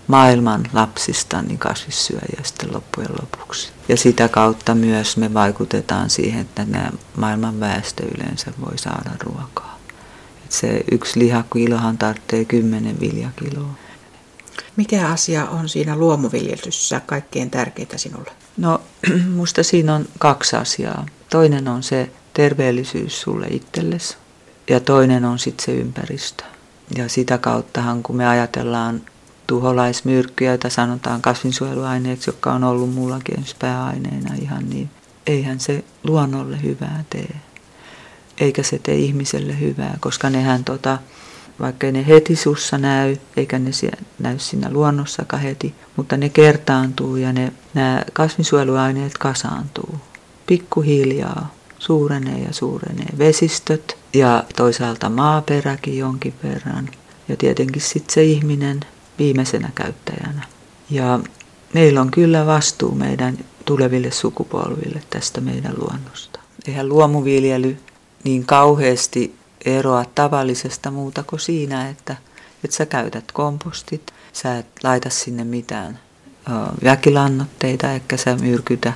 maailman 0.06 0.64
lapsista 0.72 1.42
niin 1.42 1.58
kasvissyöjiä 1.58 2.40
sitten 2.42 2.74
loppujen 2.74 3.10
lopuksi. 3.22 3.72
Ja 3.88 3.96
sitä 3.96 4.28
kautta 4.28 4.74
myös 4.74 5.16
me 5.16 5.34
vaikutetaan 5.34 6.10
siihen, 6.10 6.40
että 6.40 6.64
nämä 6.64 6.90
maailman 7.16 7.60
väestö 7.60 8.02
yleensä 8.16 8.52
voi 8.60 8.78
saada 8.78 9.10
ruokaa. 9.20 9.78
Et 10.44 10.52
se 10.52 10.84
yksi 10.90 11.18
lihakilohan 11.20 11.98
tarvitsee 11.98 12.44
10 12.44 13.00
viljakiloa. 13.00 13.74
Mikä 14.76 15.08
asia 15.08 15.46
on 15.46 15.68
siinä 15.68 15.96
luomuviljelyssä 15.96 17.00
kaikkein 17.06 17.50
tärkeintä 17.50 17.98
sinulle? 17.98 18.30
No, 18.56 18.80
musta 19.36 19.62
siinä 19.62 19.94
on 19.94 20.08
kaksi 20.18 20.56
asiaa. 20.56 21.06
Toinen 21.30 21.68
on 21.68 21.82
se 21.82 22.10
terveellisyys 22.34 23.20
sulle 23.20 23.46
itsellesi 23.50 24.16
ja 24.70 24.80
toinen 24.80 25.24
on 25.24 25.38
sitten 25.38 25.64
se 25.64 25.72
ympäristö. 25.72 26.44
Ja 26.96 27.08
sitä 27.08 27.38
kauttahan, 27.38 28.02
kun 28.02 28.16
me 28.16 28.28
ajatellaan 28.28 29.02
tuholaismyrkkyjä, 29.46 30.50
joita 30.50 30.70
sanotaan 30.70 31.22
kasvinsuojeluaineeksi, 31.22 32.28
jotka 32.30 32.52
on 32.52 32.64
ollut 32.64 32.94
mullakin 32.94 33.44
pääaineena 33.58 34.34
ihan 34.42 34.70
niin, 34.70 34.90
eihän 35.26 35.60
se 35.60 35.84
luonnolle 36.04 36.62
hyvää 36.62 37.04
tee. 37.10 37.36
Eikä 38.40 38.62
se 38.62 38.78
tee 38.78 38.96
ihmiselle 38.96 39.60
hyvää, 39.60 39.96
koska 40.00 40.30
nehän 40.30 40.64
tota, 40.64 40.98
vaikka 41.60 41.86
ne 41.92 42.06
heti 42.06 42.36
sussa 42.36 42.78
näy, 42.78 43.16
eikä 43.36 43.58
ne 43.58 43.70
näy 44.18 44.38
siinä 44.38 44.70
luonnossakaan 44.72 45.42
heti, 45.42 45.74
mutta 45.96 46.16
ne 46.16 46.28
kertaantuu 46.28 47.16
ja 47.16 47.32
ne, 47.32 47.52
nämä 47.74 48.02
kasvinsuojeluaineet 48.12 49.18
kasaantuu. 49.18 49.94
Pikkuhiljaa 50.46 51.54
suurenee 51.78 52.38
ja 52.38 52.52
suurenee 52.52 53.08
vesistöt 53.18 53.96
ja 54.14 54.44
toisaalta 54.56 55.10
maaperäkin 55.10 55.98
jonkin 55.98 56.34
verran 56.42 56.88
ja 57.28 57.36
tietenkin 57.36 57.82
sitten 57.82 58.14
se 58.14 58.24
ihminen 58.24 58.80
viimeisenä 59.18 59.70
käyttäjänä. 59.74 60.44
Ja 60.90 61.20
meillä 61.74 62.00
on 62.00 62.10
kyllä 62.10 62.46
vastuu 62.46 62.94
meidän 62.94 63.38
tuleville 63.64 64.10
sukupolville 64.10 65.02
tästä 65.10 65.40
meidän 65.40 65.74
luonnosta. 65.78 66.40
Eihän 66.68 66.88
luomuviljely 66.88 67.78
niin 68.24 68.46
kauheasti 68.46 69.34
eroa 69.64 70.04
tavallisesta 70.14 70.90
muuta 70.90 71.22
kuin 71.22 71.40
siinä, 71.40 71.88
että, 71.88 72.16
että 72.64 72.76
sä 72.76 72.86
käytät 72.86 73.32
kompostit, 73.32 74.12
sä 74.32 74.58
et 74.58 74.66
laita 74.82 75.10
sinne 75.10 75.44
mitään 75.44 75.98
väkilannoitteita, 76.84 77.92
eikä 77.92 78.16
sä 78.16 78.36
myrkytä 78.36 78.92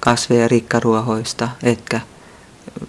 kasveja 0.00 0.48
rikkaruohoista, 0.48 1.48
etkä 1.62 2.00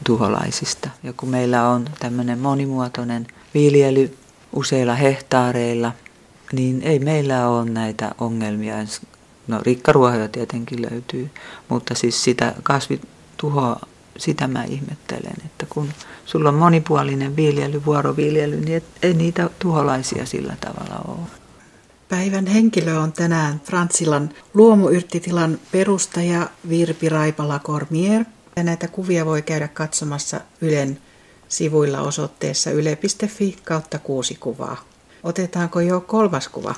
tuholaisista. 0.03 0.89
Ja 1.03 1.13
kun 1.13 1.29
meillä 1.29 1.69
on 1.69 1.85
tämmöinen 1.99 2.39
monimuotoinen 2.39 3.27
viljely 3.53 4.17
useilla 4.53 4.95
hehtaareilla, 4.95 5.91
niin 6.53 6.81
ei 6.81 6.99
meillä 6.99 7.47
ole 7.47 7.69
näitä 7.69 8.11
ongelmia. 8.17 8.75
No 9.47 9.59
rikkaruohoja 9.61 10.27
tietenkin 10.27 10.81
löytyy, 10.91 11.29
mutta 11.69 11.95
siis 11.95 12.23
sitä 12.23 12.55
kasvituhoa, 12.63 13.79
sitä 14.17 14.47
mä 14.47 14.63
ihmettelen, 14.63 15.35
että 15.45 15.65
kun 15.69 15.89
sulla 16.25 16.49
on 16.49 16.55
monipuolinen 16.55 17.35
viljely, 17.35 17.85
vuoroviljely, 17.85 18.59
niin 18.59 18.83
ei 19.01 19.13
niitä 19.13 19.49
tuholaisia 19.59 20.25
sillä 20.25 20.55
tavalla 20.61 21.01
ole. 21.07 21.39
Päivän 22.09 22.47
henkilö 22.47 22.99
on 22.99 23.13
tänään 23.13 23.59
Fransilan 23.59 24.29
luomuyrttitilan 24.53 25.59
perustaja 25.71 26.49
Virpi 26.69 27.09
Raipala 27.09 27.59
Kormier. 27.59 28.25
Ja 28.55 28.63
näitä 28.63 28.87
kuvia 28.87 29.25
voi 29.25 29.41
käydä 29.41 29.67
katsomassa 29.67 30.41
Ylen 30.61 30.99
sivuilla 31.47 32.01
osoitteessa 32.01 32.71
yle.fi 32.71 33.57
kautta 33.63 33.99
kuusi 33.99 34.35
kuvaa. 34.39 34.88
Otetaanko 35.23 35.79
jo 35.79 36.01
kolmas 36.01 36.47
kuva? 36.47 36.75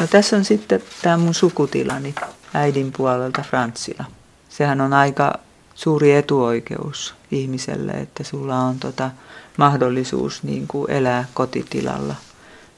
No 0.00 0.06
tässä 0.06 0.36
on 0.36 0.44
sitten 0.44 0.82
tämä 1.02 1.16
mun 1.16 1.34
sukutilani 1.34 2.14
äidin 2.54 2.92
puolelta 2.96 3.42
Frantsila. 3.42 4.04
Sehän 4.48 4.80
on 4.80 4.92
aika 4.92 5.38
suuri 5.74 6.12
etuoikeus 6.12 7.14
ihmiselle, 7.30 7.92
että 7.92 8.24
sulla 8.24 8.58
on 8.58 8.78
tota 8.78 9.10
mahdollisuus 9.56 10.42
niin 10.42 10.68
kuin 10.68 10.90
elää 10.90 11.24
kotitilalla. 11.34 12.14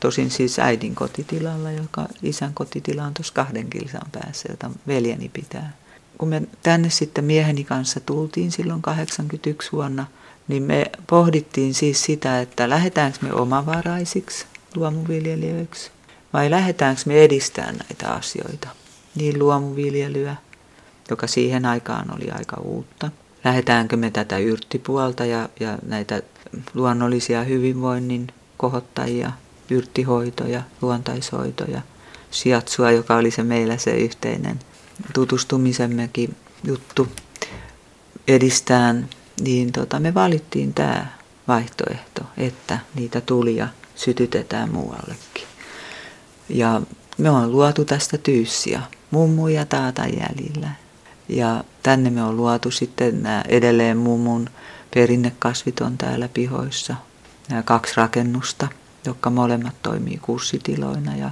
Tosin 0.00 0.30
siis 0.30 0.58
äidin 0.58 0.94
kotitilalla, 0.94 1.70
joka 1.72 2.06
isän 2.22 2.54
kotitila 2.54 3.04
on 3.04 3.14
tuossa 3.14 3.34
kahden 3.34 3.70
kilsan 3.70 4.10
päässä, 4.12 4.48
jota 4.52 4.70
veljeni 4.86 5.28
pitää. 5.28 5.72
Kun 6.18 6.28
me 6.28 6.42
tänne 6.62 6.90
sitten 6.90 7.24
mieheni 7.24 7.64
kanssa 7.64 8.00
tultiin 8.00 8.52
silloin 8.52 8.82
81 8.82 9.72
vuonna, 9.72 10.06
niin 10.50 10.62
me 10.62 10.86
pohdittiin 11.06 11.74
siis 11.74 12.04
sitä, 12.04 12.40
että 12.40 12.68
lähdetäänkö 12.68 13.18
me 13.22 13.32
omavaraisiksi 13.32 14.46
luomuviljelijöiksi 14.74 15.90
vai 16.32 16.50
lähdetäänkö 16.50 17.02
me 17.06 17.24
edistämään 17.24 17.76
näitä 17.76 18.08
asioita. 18.08 18.68
Niin 19.14 19.38
luomuviljelyä, 19.38 20.36
joka 21.10 21.26
siihen 21.26 21.66
aikaan 21.66 22.14
oli 22.14 22.30
aika 22.30 22.56
uutta. 22.56 23.10
Lähdetäänkö 23.44 23.96
me 23.96 24.10
tätä 24.10 24.38
yrttipuolta 24.38 25.24
ja, 25.24 25.48
ja 25.60 25.78
näitä 25.86 26.22
luonnollisia 26.74 27.44
hyvinvoinnin 27.44 28.26
kohottajia, 28.56 29.32
yrttihoitoja, 29.70 30.62
luontaishoitoja, 30.82 31.82
sijatsua, 32.30 32.90
joka 32.90 33.16
oli 33.16 33.30
se 33.30 33.42
meillä 33.42 33.76
se 33.76 33.90
yhteinen 33.90 34.58
tutustumisemmekin 35.14 36.36
juttu 36.64 37.08
edistään, 38.28 39.08
niin 39.40 39.72
tota, 39.72 40.00
me 40.00 40.14
valittiin 40.14 40.74
tämä 40.74 41.06
vaihtoehto, 41.48 42.22
että 42.36 42.78
niitä 42.94 43.20
tulia 43.20 43.68
sytytetään 43.94 44.72
muuallekin. 44.72 45.46
Ja 46.48 46.82
me 47.18 47.30
on 47.30 47.52
luotu 47.52 47.84
tästä 47.84 48.18
tyyssiä, 48.18 48.82
mummu 49.10 49.48
ja 49.48 49.66
taata 49.66 50.02
jäljillä. 50.02 50.70
Ja 51.28 51.64
tänne 51.82 52.10
me 52.10 52.22
on 52.22 52.36
luotu 52.36 52.70
sitten 52.70 53.22
nämä 53.22 53.44
edelleen 53.48 53.96
mummun 53.96 54.50
perinnekasvit 54.94 55.80
on 55.80 55.98
täällä 55.98 56.28
pihoissa. 56.28 56.96
Nämä 57.48 57.62
kaksi 57.62 57.94
rakennusta, 57.96 58.68
jotka 59.06 59.30
molemmat 59.30 59.74
toimii 59.82 60.18
kurssitiloina. 60.22 61.16
Ja, 61.16 61.30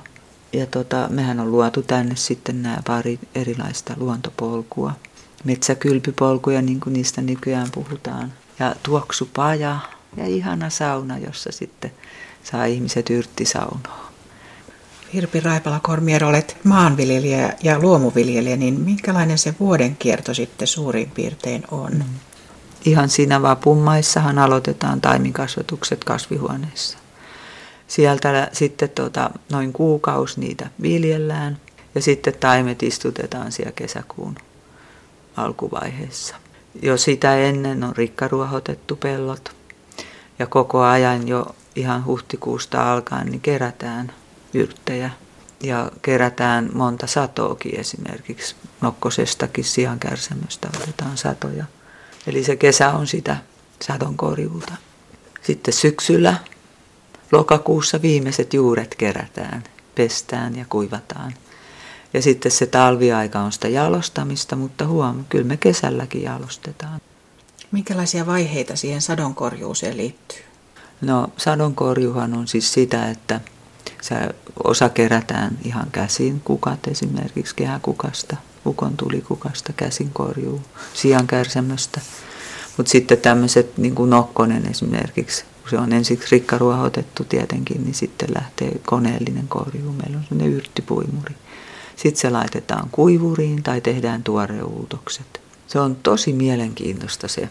ja 0.53 0.67
tota, 0.67 1.09
mehän 1.11 1.41
on 1.41 1.53
luotu 1.53 1.83
tänne 1.83 2.17
sitten 2.17 2.63
nämä 2.63 2.79
pari 2.87 3.19
erilaista 3.35 3.95
luontopolkua. 3.97 4.93
Metsäkylpypolkuja, 5.45 6.63
niin 6.63 6.81
kuin 6.81 6.93
niistä 6.93 7.23
nykyään 7.23 7.69
puhutaan. 7.75 8.33
Ja 8.59 8.77
tuoksupaja 8.83 9.79
ja 10.17 10.27
ihana 10.27 10.71
sauna, 10.71 11.19
jossa 11.19 11.53
sitten 11.53 11.93
saa 12.45 12.65
ihmiset 12.65 13.11
yrttisaunoa. 13.11 14.09
Hirpi 15.15 15.41
Raipala-Kormier, 15.41 16.25
olet 16.25 16.57
maanviljelijä 16.65 17.53
ja 17.63 17.79
luomuviljelijä, 17.79 18.57
niin 18.57 18.81
minkälainen 18.81 19.39
se 19.39 19.55
vuoden 19.61 19.97
kierto 19.97 20.35
sitten 20.35 20.69
suurin 20.69 21.11
piirtein 21.11 21.65
on? 21.71 21.93
Mm. 21.93 22.05
Ihan 22.85 23.09
siinä 23.09 23.43
vapummaissahan 23.43 24.39
aloitetaan 24.39 25.01
taimikasvatukset 25.01 26.05
kasvihuoneessa. 26.05 26.99
Sieltä 27.89 28.49
sitten 28.53 28.91
tota, 28.91 29.31
noin 29.53 29.73
kuukausi 29.73 30.41
niitä 30.41 30.71
viljellään 30.83 31.59
ja 31.95 32.03
sitten 32.03 32.35
taimet 32.41 32.83
istutetaan 32.83 33.53
siellä 33.53 33.73
kesäkuun 33.73 34.37
alkuvaiheessa. 35.39 36.37
Jo 36.83 36.97
sitä 36.97 37.37
ennen 37.37 37.85
on 37.85 37.97
rikkaruohotettu 37.97 38.97
pellot 38.97 39.57
ja 40.39 40.47
koko 40.47 40.83
ajan 40.83 41.29
jo 41.29 41.57
ihan 41.77 42.05
huhtikuusta 42.05 42.93
alkaen 42.93 43.27
niin 43.27 43.41
kerätään 43.41 44.13
yrttejä 44.55 45.11
ja 45.63 45.91
kerätään 46.03 46.71
monta 46.75 47.07
satoakin 47.07 47.81
esimerkiksi. 47.81 48.57
Nokkosestakin 48.81 49.65
siankärsämöstä 49.65 50.69
otetaan 50.77 51.17
satoja. 51.17 51.65
Eli 52.27 52.45
se 52.45 52.57
kesä 52.57 52.91
on 52.91 53.07
sitä 53.07 53.37
sadonkorjuuta. 53.83 54.73
Sitten 55.43 55.75
syksyllä, 55.75 56.37
lokakuussa 57.33 58.03
viimeiset 58.03 58.55
juuret 58.55 58.95
kerätään, 58.95 59.65
pestään 59.95 60.57
ja 60.57 60.65
kuivataan. 60.69 61.35
Ja 62.15 62.23
sitten 62.23 62.53
se 62.53 62.67
talviaika 62.67 63.41
on 63.41 63.53
sitä 63.53 63.69
jalostamista, 63.69 64.57
mutta 64.57 64.87
huom, 64.87 65.25
kyllä 65.29 65.45
me 65.45 65.57
kesälläkin 65.57 66.23
jalostetaan. 66.23 67.01
Minkälaisia 67.73 68.27
vaiheita 68.27 68.77
siihen 68.77 69.03
sadonkorjuuseen 69.03 69.97
liittyy? 69.97 70.43
No 71.01 71.29
sadonkorjuhan 71.37 72.35
on 72.35 72.49
siis 72.49 72.73
sitä, 72.73 73.11
että 73.11 73.41
Sä, 74.03 74.35
osa 74.65 74.89
kerätään 74.89 75.59
ihan 75.65 75.91
käsin, 75.93 76.41
kukat 76.45 76.87
esimerkiksi 76.87 77.55
kehäkukasta, 77.55 78.37
ukon 78.67 78.97
tulikukasta, 78.97 79.73
käsin 79.73 80.11
korjuu, 80.11 80.61
sian 80.95 81.27
kärsämöstä. 81.27 82.01
Mutta 82.77 82.91
sitten 82.91 83.19
tämmöiset, 83.19 83.79
niin 83.79 83.95
kuin 83.95 84.11
nokkonen 84.11 84.71
esimerkiksi, 84.71 85.45
kun 85.61 85.71
se 85.71 85.79
on 85.79 85.93
ensiksi 85.93 86.29
rikkaruohotettu 86.31 87.25
tietenkin, 87.25 87.85
niin 87.85 87.95
sitten 87.95 88.29
lähtee 88.35 88.81
koneellinen 88.87 89.49
korjuu. 89.49 89.93
Meillä 89.93 90.19
on 90.19 90.25
sellainen 90.29 90.53
yrttipuimuri. 90.53 91.35
Sitten 91.99 92.21
se 92.21 92.31
laitetaan 92.31 92.89
kuivuriin 92.93 93.63
tai 93.63 93.81
tehdään 93.81 94.23
tuoreuutokset. 94.23 95.41
Se 95.67 95.79
on 95.81 95.97
tosi 95.97 96.33
mielenkiintoista 96.33 97.29
se, 97.29 97.49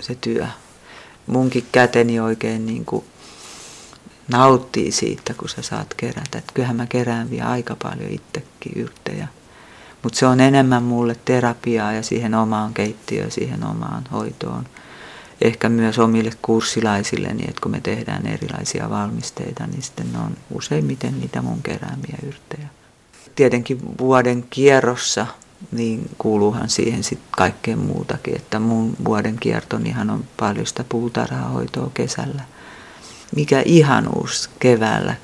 se 0.00 0.14
työ. 0.14 0.46
Munkin 1.26 1.66
käteni 1.72 2.20
oikein 2.20 2.66
niin 2.66 2.84
kuin 2.84 3.04
nauttii 4.28 4.92
siitä, 4.92 5.34
kun 5.34 5.48
sä 5.48 5.62
saat 5.62 5.94
kerätä. 5.94 6.38
Et 6.38 6.52
kyllähän 6.54 6.76
mä 6.76 6.86
kerään 6.86 7.30
vielä 7.30 7.50
aika 7.50 7.76
paljon 7.82 8.10
itsekin 8.10 8.72
yrttejä. 8.76 9.28
Mutta 10.02 10.18
se 10.18 10.26
on 10.26 10.40
enemmän 10.40 10.82
mulle 10.82 11.16
terapiaa 11.24 11.92
ja 11.92 12.02
siihen 12.02 12.34
omaan 12.34 12.74
keittiöön, 12.74 13.30
siihen 13.30 13.64
omaan 13.64 14.04
hoitoon. 14.12 14.66
Ehkä 15.40 15.68
myös 15.68 15.98
omille 15.98 16.30
kurssilaisille, 16.42 17.28
niin 17.28 17.48
että 17.48 17.60
kun 17.62 17.70
me 17.70 17.80
tehdään 17.80 18.26
erilaisia 18.26 18.90
valmisteita, 18.90 19.66
niin 19.66 19.82
sitten 19.82 20.12
ne 20.12 20.18
on 20.18 20.36
useimmiten 20.50 21.20
niitä 21.20 21.42
mun 21.42 21.62
keräämiä 21.62 22.18
yrttejä. 22.26 22.68
Tietenkin 23.34 23.98
vuoden 23.98 24.44
kierrossa 24.50 25.26
niin 25.72 26.10
kuuluuhan 26.18 26.70
siihen 26.70 27.04
sitten 27.04 27.28
kaikkeen 27.30 27.78
muutakin, 27.78 28.36
että 28.36 28.58
mun 28.58 28.96
vuoden 29.04 29.36
kiertonihan 29.40 30.10
on 30.10 30.24
paljon 30.36 30.66
sitä 30.66 30.84
puutarhahoitoa 30.88 31.90
kesällä– 31.94 32.42
mikä 33.36 33.62
ihanuus 33.64 34.50
keväällä, 34.58 35.14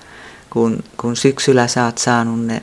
kun, 0.50 0.84
kun 0.96 1.16
syksyllä 1.16 1.68
sä 1.68 1.84
oot 1.84 1.98
saanut 1.98 2.46
ne, 2.46 2.62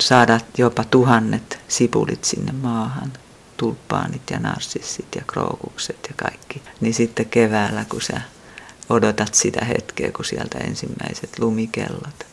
saada 0.00 0.40
jopa 0.58 0.84
tuhannet 0.84 1.58
sipulit 1.68 2.24
sinne 2.24 2.52
maahan, 2.52 3.12
tulppaanit 3.56 4.22
ja 4.30 4.38
narsissit 4.38 5.06
ja 5.16 5.22
krookukset 5.26 5.98
ja 6.08 6.14
kaikki. 6.16 6.62
Niin 6.80 6.94
sitten 6.94 7.26
keväällä, 7.26 7.84
kun 7.88 8.02
sä 8.02 8.20
odotat 8.88 9.34
sitä 9.34 9.64
hetkeä, 9.64 10.12
kun 10.12 10.24
sieltä 10.24 10.58
ensimmäiset 10.58 11.38
lumikellot 11.38 12.26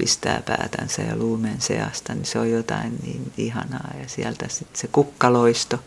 pistää 0.00 0.42
päätänsä 0.46 1.02
ja 1.02 1.16
luumen 1.16 1.60
seasta, 1.60 2.14
niin 2.14 2.24
se 2.24 2.38
on 2.38 2.50
jotain 2.50 2.96
niin 3.02 3.32
ihanaa. 3.36 3.90
Ja 4.02 4.08
sieltä 4.08 4.48
sitten 4.48 4.80
se 4.80 4.88
kukkaloisto, 4.92 5.78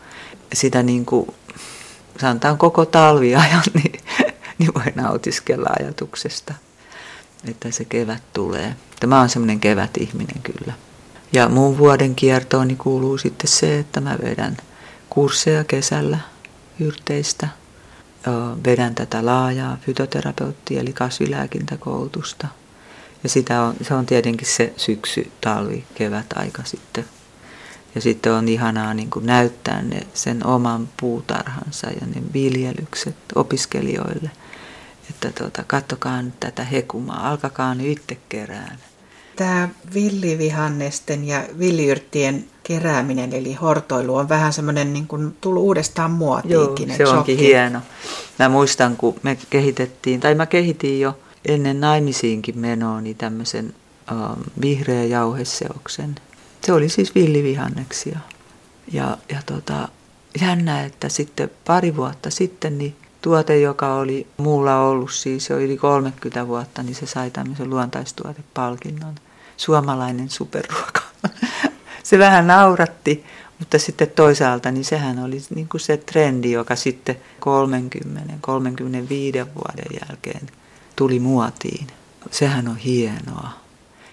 sitä 0.52 0.82
niin 0.82 1.04
kuin 1.06 1.34
sanotaan 2.20 2.58
koko 2.58 2.84
talviajan, 2.84 3.62
niin 3.74 4.00
niin 4.58 4.74
voi 4.74 4.92
nautiskella 4.94 5.70
ajatuksesta, 5.80 6.54
että 7.48 7.70
se 7.70 7.84
kevät 7.84 8.22
tulee. 8.32 8.76
Tämä 9.00 9.20
on 9.20 9.28
semmoinen 9.28 9.60
kevät 9.60 9.96
ihminen 9.96 10.42
kyllä. 10.42 10.72
Ja 11.32 11.48
muun 11.48 11.78
vuoden 11.78 12.14
kiertooni 12.14 12.76
kuuluu 12.76 13.18
sitten 13.18 13.48
se, 13.48 13.78
että 13.78 14.00
mä 14.00 14.18
vedän 14.24 14.56
kursseja 15.10 15.64
kesällä 15.64 16.18
yrteistä. 16.80 17.48
Vedän 18.66 18.94
tätä 18.94 19.26
laajaa 19.26 19.78
fytoterapeuttia 19.80 20.80
eli 20.80 20.92
kasvilääkintäkoulutusta. 20.92 22.48
Ja 23.24 23.28
sitä 23.28 23.62
on, 23.62 23.74
se 23.82 23.94
on 23.94 24.06
tietenkin 24.06 24.46
se 24.46 24.72
syksy, 24.76 25.30
talvi, 25.40 25.84
kevät 25.94 26.26
aika 26.34 26.62
sitten. 26.64 27.04
Ja 27.94 28.00
sitten 28.00 28.32
on 28.32 28.48
ihanaa 28.48 28.94
niin 28.94 29.10
kuin 29.10 29.26
näyttää 29.26 29.82
ne, 29.82 30.06
sen 30.14 30.46
oman 30.46 30.88
puutarhansa 31.00 31.86
ja 31.86 32.06
ne 32.06 32.22
viljelykset 32.32 33.16
opiskelijoille. 33.34 34.30
Että 35.10 35.32
tuota, 35.38 35.64
kattokaa 35.66 36.22
nyt 36.22 36.40
tätä 36.40 36.64
hekumaa, 36.64 37.30
alkakaa 37.30 37.74
nyt 37.74 37.86
itse 37.86 38.18
kerään. 38.28 38.78
Tämä 39.36 39.68
villivihannesten 39.94 41.24
ja 41.24 41.44
villiyrttien 41.58 42.44
kerääminen 42.62 43.32
eli 43.32 43.54
hortoilu 43.54 44.16
on 44.16 44.28
vähän 44.28 44.52
semmoinen 44.52 44.92
niin 44.92 45.06
kuin 45.06 45.36
tullut 45.40 45.62
uudestaan 45.62 46.10
muotiinkin. 46.10 46.88
Joo, 46.88 46.96
se 46.96 47.04
onkin 47.04 47.36
shokki. 47.36 47.38
hieno. 47.38 47.80
Mä 48.38 48.48
muistan, 48.48 48.96
kun 48.96 49.14
me 49.22 49.38
kehitettiin, 49.50 50.20
tai 50.20 50.34
mä 50.34 50.46
kehitin 50.46 51.00
jo 51.00 51.18
ennen 51.44 51.80
naimisiinkin 51.80 52.58
menoa 52.58 53.00
niin 53.00 53.16
tämmöisen 53.16 53.74
uh, 54.12 54.44
vihreä 54.60 55.04
jauheseoksen. 55.04 56.14
Se 56.66 56.72
oli 56.72 56.88
siis 56.88 57.14
villivihanneksia. 57.14 58.18
Ja, 58.92 59.18
ja 59.28 59.42
tota, 59.46 59.88
jännä, 60.40 60.84
että 60.84 61.08
sitten 61.08 61.50
pari 61.64 61.96
vuotta 61.96 62.30
sitten 62.30 62.78
niin 62.78 62.96
tuote, 63.22 63.60
joka 63.60 63.94
oli 63.94 64.26
muulla 64.36 64.80
ollut 64.80 65.12
siis 65.12 65.50
jo 65.50 65.58
yli 65.58 65.76
30 65.76 66.46
vuotta, 66.46 66.82
niin 66.82 66.94
se 66.94 67.06
sai 67.06 67.30
tämmöisen 67.30 67.70
luontaistuotepalkinnon. 67.70 69.14
Suomalainen 69.56 70.30
superruoka. 70.30 71.00
se 72.02 72.18
vähän 72.18 72.46
nauratti, 72.46 73.24
mutta 73.58 73.78
sitten 73.78 74.10
toisaalta 74.10 74.70
niin 74.70 74.84
sehän 74.84 75.18
oli 75.18 75.42
niin 75.54 75.68
kuin 75.68 75.80
se 75.80 75.96
trendi, 75.96 76.52
joka 76.52 76.76
sitten 76.76 77.16
30-35 77.16 77.18
vuoden 79.54 80.00
jälkeen 80.08 80.48
tuli 80.96 81.18
muotiin. 81.18 81.86
Sehän 82.30 82.68
on 82.68 82.76
hienoa, 82.76 83.50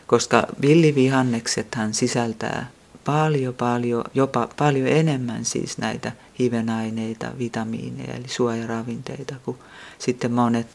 koska 0.07 0.43
villivihanneksethan 0.61 1.93
sisältää 1.93 2.69
paljon, 3.05 3.53
paljon, 3.53 4.03
jopa 4.13 4.49
paljon 4.57 4.87
enemmän 4.87 5.45
siis 5.45 5.77
näitä 5.77 6.11
hivenaineita, 6.39 7.27
vitamiineja 7.37 8.13
eli 8.13 8.27
suojaravinteita 8.27 9.35
kuin 9.45 9.57
sitten 9.99 10.31
monet 10.31 10.67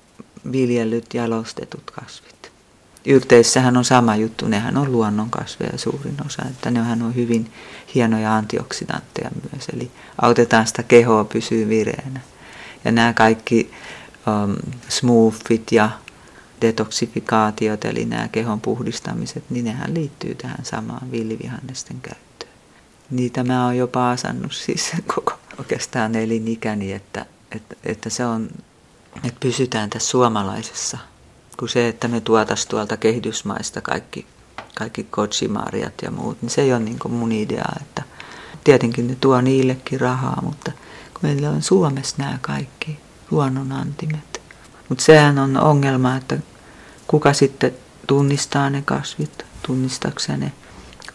viljellyt 0.52 1.14
jalostetut 1.14 1.90
kasvit. 1.90 2.52
Yrteissähän 3.04 3.76
on 3.76 3.84
sama 3.84 4.16
juttu, 4.16 4.48
nehän 4.48 4.76
on 4.76 4.92
luonnonkasveja 4.92 5.78
suurin 5.78 6.16
osa, 6.26 6.42
että 6.50 6.70
nehän 6.70 7.02
on 7.02 7.14
hyvin 7.14 7.52
hienoja 7.94 8.36
antioksidantteja 8.36 9.30
myös, 9.52 9.68
eli 9.68 9.90
autetaan 10.22 10.66
sitä 10.66 10.82
kehoa 10.82 11.24
pysyä 11.24 11.68
vireänä. 11.68 12.20
Ja 12.84 12.92
nämä 12.92 13.12
kaikki 13.12 13.70
um, 14.26 14.56
smoothit 14.88 15.72
ja 15.72 15.90
detoksifikaatiot, 16.60 17.84
eli 17.84 18.04
nämä 18.04 18.28
kehon 18.28 18.60
puhdistamiset, 18.60 19.44
niin 19.50 19.64
nehän 19.64 19.94
liittyy 19.94 20.34
tähän 20.34 20.64
samaan 20.64 21.10
villivihannesten 21.10 22.00
käyttöön. 22.00 22.52
Niitä 23.10 23.44
mä 23.44 23.64
oon 23.64 23.76
jopa 23.76 24.10
asannut 24.10 24.52
siis 24.64 24.92
koko 25.14 25.32
oikeastaan 25.58 26.14
elinikäni, 26.14 26.92
että, 26.92 27.26
että, 27.52 27.76
että 27.84 28.10
se 28.10 28.26
on, 28.26 28.48
että 29.16 29.40
pysytään 29.40 29.90
tässä 29.90 30.08
suomalaisessa, 30.08 30.98
kun 31.58 31.68
se, 31.68 31.88
että 31.88 32.08
me 32.08 32.20
tuotas 32.20 32.66
tuolta 32.66 32.96
kehitysmaista 32.96 33.80
kaikki, 33.80 34.26
kaikki 34.74 35.04
kotsimaariat 35.04 35.94
ja 36.02 36.10
muut, 36.10 36.42
niin 36.42 36.50
se 36.50 36.62
ei 36.62 36.72
ole 36.72 36.80
niin 36.80 36.98
mun 37.08 37.32
idea, 37.32 37.72
että 37.80 38.02
tietenkin 38.64 39.06
ne 39.06 39.16
tuo 39.20 39.40
niillekin 39.40 40.00
rahaa, 40.00 40.42
mutta 40.42 40.72
kun 41.14 41.20
meillä 41.22 41.50
on 41.50 41.62
Suomessa 41.62 42.16
nämä 42.18 42.38
kaikki 42.40 43.05
luonnonantimet. 43.30 44.40
Mutta 44.88 45.04
sehän 45.04 45.38
on 45.38 45.56
ongelma, 45.56 46.16
että 46.16 46.38
kuka 47.06 47.32
sitten 47.32 47.74
tunnistaa 48.06 48.70
ne 48.70 48.82
kasvit, 48.82 49.46
tunnistaksä 49.66 50.36
ne, 50.36 50.52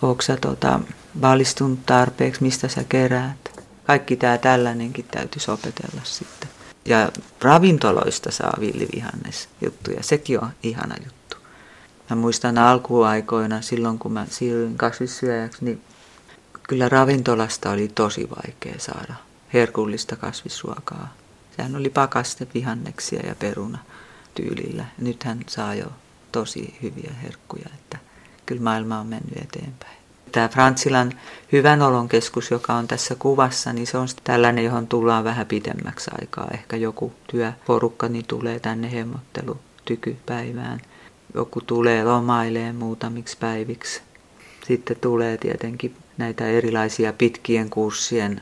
onko 0.01 0.21
sä 0.21 0.37
tota, 0.37 0.79
valistunut 1.21 1.85
tarpeeksi, 1.85 2.43
mistä 2.43 2.67
sä 2.67 2.83
keräät. 2.83 3.61
Kaikki 3.87 4.15
tämä 4.15 4.37
tällainenkin 4.37 5.05
täytyisi 5.11 5.51
opetella 5.51 6.01
sitten. 6.03 6.49
Ja 6.85 7.11
ravintoloista 7.41 8.31
saa 8.31 8.53
villivihannes 8.59 9.49
juttuja, 9.61 10.03
sekin 10.03 10.43
on 10.43 10.49
ihana 10.63 10.95
juttu. 11.03 11.37
Mä 12.09 12.15
muistan 12.15 12.57
alkuaikoina, 12.57 13.61
silloin 13.61 13.99
kun 13.99 14.13
mä 14.13 14.25
siirryin 14.29 14.77
kasvissyöjäksi, 14.77 15.65
niin 15.65 15.81
kyllä 16.63 16.89
ravintolasta 16.89 17.71
oli 17.71 17.87
tosi 17.87 18.29
vaikea 18.29 18.75
saada 18.77 19.13
herkullista 19.53 20.15
kasvisruokaa. 20.15 21.13
Sehän 21.55 21.75
oli 21.75 21.89
pakaste 21.89 22.47
vihanneksia 22.53 23.27
ja 23.27 23.35
peruna 23.35 23.79
tyylillä. 24.35 24.85
Nyt 24.97 25.23
hän 25.23 25.39
saa 25.47 25.75
jo 25.75 25.85
tosi 26.31 26.77
hyviä 26.81 27.11
herkkuja, 27.23 27.69
että 27.73 27.97
kyllä 28.45 28.61
maailma 28.61 28.99
on 28.99 29.07
mennyt 29.07 29.37
eteenpäin. 29.37 30.01
Tämä 30.31 30.49
Frantsilan 30.49 31.13
hyvän 31.51 31.81
olon 31.81 32.09
keskus, 32.09 32.51
joka 32.51 32.73
on 32.73 32.87
tässä 32.87 33.15
kuvassa, 33.15 33.73
niin 33.73 33.87
se 33.87 33.97
on 33.97 34.07
tällainen, 34.23 34.65
johon 34.65 34.87
tullaan 34.87 35.23
vähän 35.23 35.47
pidemmäksi 35.47 36.11
aikaa. 36.21 36.47
Ehkä 36.53 36.75
joku 36.77 37.13
työporukka 37.27 38.07
niin 38.07 38.25
tulee 38.27 38.59
tänne 38.59 38.91
hemmottelutykypäivään. 38.91 40.79
Joku 41.33 41.61
tulee 41.61 42.03
lomaileen 42.03 42.75
muutamiksi 42.75 43.37
päiviksi. 43.37 44.01
Sitten 44.67 44.97
tulee 45.01 45.37
tietenkin 45.37 45.95
näitä 46.17 46.47
erilaisia 46.47 47.13
pitkien 47.13 47.69
kurssien 47.69 48.41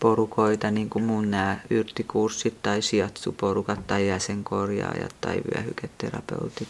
porukoita, 0.00 0.70
niin 0.70 0.90
kuin 0.90 1.04
mun 1.04 1.30
nämä 1.30 1.60
yrttikurssit 1.70 2.62
tai 2.62 2.82
sijaitsuporukat 2.82 3.86
tai 3.86 4.08
jäsenkorjaajat 4.08 5.14
tai 5.20 5.40
vyöhyketerapeutit. 5.54 6.68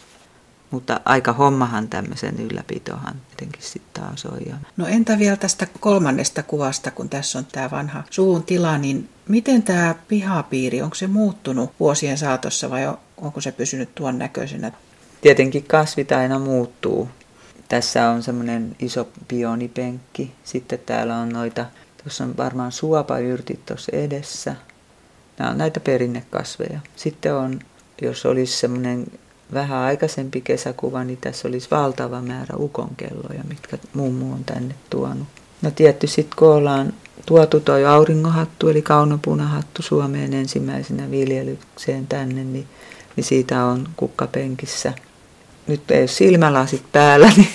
Mutta 0.71 0.99
aika 1.05 1.33
hommahan 1.33 1.87
tämmöisen 1.87 2.39
ylläpitohan 2.39 3.15
jotenkin 3.29 3.61
sitten 3.63 4.03
taas 4.03 4.25
on. 4.25 4.39
No 4.77 4.87
entä 4.87 5.19
vielä 5.19 5.35
tästä 5.37 5.67
kolmannesta 5.79 6.43
kuvasta, 6.43 6.91
kun 6.91 7.09
tässä 7.09 7.39
on 7.39 7.45
tämä 7.45 7.71
vanha 7.71 8.03
suun 8.09 8.43
tila, 8.43 8.77
niin 8.77 9.09
miten 9.27 9.63
tämä 9.63 9.95
pihapiiri, 10.07 10.81
onko 10.81 10.95
se 10.95 11.07
muuttunut 11.07 11.71
vuosien 11.79 12.17
saatossa 12.17 12.69
vai 12.69 12.93
onko 13.17 13.41
se 13.41 13.51
pysynyt 13.51 13.95
tuon 13.95 14.17
näköisenä? 14.17 14.71
Tietenkin 15.21 15.63
kasvit 15.63 16.11
aina 16.11 16.39
muuttuu. 16.39 17.09
Tässä 17.69 18.09
on 18.09 18.23
semmoinen 18.23 18.75
iso 18.79 19.07
pionipenkki. 19.27 20.31
Sitten 20.43 20.79
täällä 20.85 21.17
on 21.17 21.29
noita 21.29 21.65
Tuossa 22.03 22.23
on 22.23 22.37
varmaan 22.37 22.71
suopayrtit 22.71 23.65
tuossa 23.65 23.91
edessä. 23.95 24.55
Nämä 25.39 25.51
on 25.51 25.57
näitä 25.57 25.79
perinnekasveja. 25.79 26.79
Sitten 26.95 27.35
on, 27.35 27.59
jos 28.01 28.25
olisi 28.25 28.57
semmoinen 28.57 29.05
vähän 29.53 29.79
aikaisempi 29.79 30.41
kesäkuva, 30.41 31.03
niin 31.03 31.17
tässä 31.17 31.47
olisi 31.47 31.67
valtava 31.71 32.21
määrä 32.21 32.55
ukonkelloja, 32.57 33.43
mitkä 33.47 33.77
mummu 33.93 34.33
on 34.33 34.43
tänne 34.43 34.75
tuonut. 34.89 35.27
No 35.61 35.71
tietty 35.71 36.07
sitten 36.07 36.37
kun 36.37 36.47
ollaan 36.47 36.93
tuotu 37.25 37.59
toi 37.59 37.85
auringohattu, 37.85 38.69
eli 38.69 38.81
kaunopunahattu 38.81 39.81
Suomeen 39.81 40.33
ensimmäisenä 40.33 41.11
viljelykseen 41.11 42.07
tänne, 42.07 42.43
niin, 42.43 42.67
niin 43.15 43.23
siitä 43.23 43.65
on 43.65 43.87
kukkapenkissä. 43.95 44.93
Nyt 45.67 45.91
ei 45.91 45.99
ole 45.99 46.07
silmälasit 46.07 46.83
päällä, 46.91 47.31
niin 47.37 47.49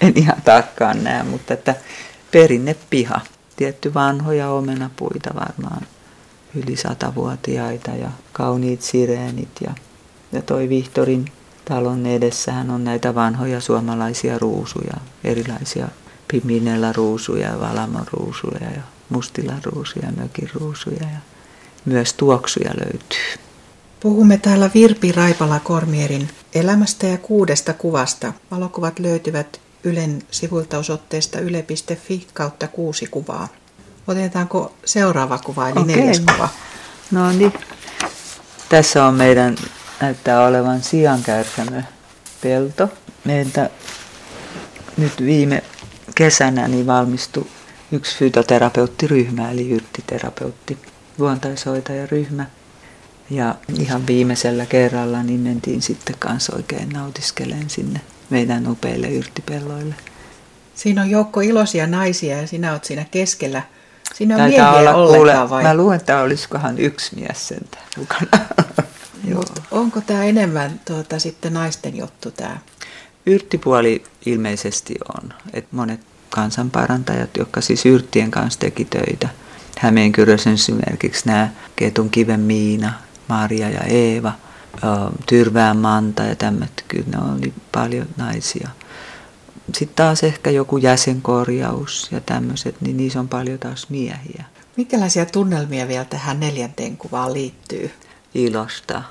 en 0.00 0.12
ihan 0.16 0.42
tarkkaan 0.44 1.04
näe, 1.04 1.22
mutta 1.22 1.54
että 1.54 1.74
perinnepiha 2.30 3.20
tietty 3.56 3.94
vanhoja 3.94 4.50
omenapuita 4.50 5.34
varmaan 5.34 5.86
yli 6.54 6.76
satavuotiaita 6.76 7.90
ja 7.90 8.10
kauniit 8.32 8.82
sireenit 8.82 9.48
ja, 9.60 9.74
ja 10.32 10.42
toi 10.42 10.68
Vihtorin 10.68 11.24
talon 11.64 12.06
edessähän 12.06 12.70
on 12.70 12.84
näitä 12.84 13.14
vanhoja 13.14 13.60
suomalaisia 13.60 14.38
ruusuja, 14.38 14.94
erilaisia 15.24 15.88
piminellä 16.28 16.92
ruusuja 16.92 17.48
ja 17.48 17.60
valamon 17.60 18.06
ruusuja 18.12 18.70
ja 18.70 18.82
mustilla 19.08 19.54
ruusuja, 19.62 20.12
mökin 20.16 20.50
ruusuja 20.54 21.02
ja 21.02 21.18
myös 21.84 22.12
tuoksuja 22.12 22.70
löytyy. 22.84 23.44
Puhumme 24.00 24.38
täällä 24.38 24.70
Virpi 24.74 25.12
Raipala 25.12 25.60
Kormierin 25.60 26.28
elämästä 26.54 27.06
ja 27.06 27.18
kuudesta 27.18 27.72
kuvasta. 27.72 28.32
Valokuvat 28.50 28.98
löytyvät 28.98 29.60
Ylen 29.84 30.22
sivuilta 30.30 30.78
osoitteesta 30.78 31.38
yle.fi 31.40 32.26
kautta 32.32 32.68
kuusi 32.68 33.06
kuvaa. 33.06 33.48
Otetaanko 34.06 34.74
seuraava 34.84 35.38
kuva, 35.38 35.68
eli 35.68 35.80
okay. 35.80 35.96
neljäs 35.96 36.20
kuva? 36.20 36.48
No 37.10 37.32
niin. 37.32 37.52
Tässä 38.68 39.04
on 39.04 39.14
meidän, 39.14 39.56
näyttää 40.00 40.46
olevan 40.46 40.82
siankärsämö 40.82 41.82
pelto. 42.42 42.88
Meiltä 43.24 43.70
nyt 44.96 45.12
viime 45.20 45.62
kesänä 46.14 46.68
niin 46.68 46.86
valmistui 46.86 47.46
yksi 47.92 48.18
fytoterapeuttiryhmä, 48.18 49.50
eli 49.50 49.70
yrttiterapeutti, 49.70 50.78
luontaishoitajaryhmä. 51.18 52.46
Ja 53.30 53.54
ihan 53.78 54.06
viimeisellä 54.06 54.66
kerralla 54.66 55.22
niin 55.22 55.40
mentiin 55.40 55.82
sitten 55.82 56.16
kanssa 56.18 56.56
oikein 56.56 56.88
nautiskeleen 56.88 57.70
sinne 57.70 58.00
meidän 58.30 58.68
upeille 58.68 59.08
yrttipelloille. 59.08 59.94
Siinä 60.74 61.02
on 61.02 61.10
joukko 61.10 61.40
iloisia 61.40 61.86
naisia 61.86 62.40
ja 62.40 62.46
sinä 62.46 62.72
olet 62.72 62.84
siinä 62.84 63.04
keskellä. 63.10 63.62
Siinä 64.14 64.34
on 64.34 64.40
Taitaa 64.40 64.72
miehiä 64.72 64.94
olla, 64.94 65.16
kuule, 65.16 65.50
vai? 65.50 65.62
Mä 65.62 65.76
luulen, 65.76 65.96
että 65.96 66.20
olisikohan 66.20 66.78
yksi 66.78 67.16
mies 67.16 67.48
sentään 67.48 67.84
mukana. 67.96 68.44
Joo. 69.28 69.38
Mut 69.48 69.60
onko 69.70 70.00
tämä 70.00 70.24
enemmän 70.24 70.80
tuota, 70.84 71.18
sitten 71.18 71.54
naisten 71.54 71.96
juttu 71.96 72.30
tämä? 72.30 72.58
Yrttipuoli 73.26 74.04
ilmeisesti 74.26 74.94
on. 75.14 75.32
Et 75.52 75.72
monet 75.72 76.00
kansanparantajat, 76.30 77.30
jotka 77.38 77.60
siis 77.60 77.86
yrttien 77.86 78.30
kanssa 78.30 78.60
teki 78.60 78.84
töitä. 78.84 79.28
Hämeenkyrösen 79.78 80.54
esimerkiksi 80.54 81.26
nämä 81.26 81.48
Ketun 81.76 82.10
kiven 82.10 82.40
Miina, 82.40 82.92
Maria 83.28 83.70
ja 83.70 83.80
Eeva, 83.80 84.32
Tyrvään 85.26 85.76
Manta 85.76 86.22
ja 86.22 86.36
tämmöistä. 86.36 86.82
Kyllä 86.88 87.06
ne 87.10 87.32
oli 87.32 87.52
paljon 87.72 88.06
naisia. 88.16 88.68
Sitten 89.74 89.96
taas 89.96 90.22
ehkä 90.22 90.50
joku 90.50 90.76
jäsenkorjaus 90.76 92.08
ja 92.12 92.20
tämmöiset, 92.20 92.80
niin 92.80 92.96
niissä 92.96 93.20
on 93.20 93.28
paljon 93.28 93.58
taas 93.58 93.90
miehiä. 93.90 94.44
Minkälaisia 94.76 95.26
tunnelmia 95.26 95.88
vielä 95.88 96.04
tähän 96.04 96.40
neljänteen 96.40 96.96
kuvaan 96.96 97.32
liittyy? 97.32 97.90
Ilosta 98.34 99.02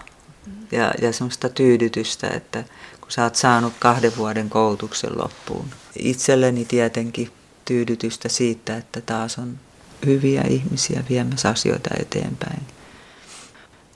ja, 0.72 0.94
ja 1.02 1.14
semmoista 1.14 1.50
tyydytystä, 1.50 2.28
että 2.28 2.64
kun 3.02 3.12
sä 3.12 3.24
oot 3.24 3.36
saanut 3.36 3.74
kahden 3.80 4.12
vuoden 4.18 4.50
koulutuksen 4.50 5.18
loppuun. 5.18 5.66
Itselleni 6.00 6.66
tietenkin 6.66 7.32
tyydytystä 7.66 8.30
siitä, 8.30 8.78
että 8.78 9.02
taas 9.02 9.38
on 9.38 9.60
hyviä 10.06 10.42
ihmisiä 10.42 11.04
viemässä 11.10 11.50
asioita 11.50 11.90
eteenpäin. 12.00 12.62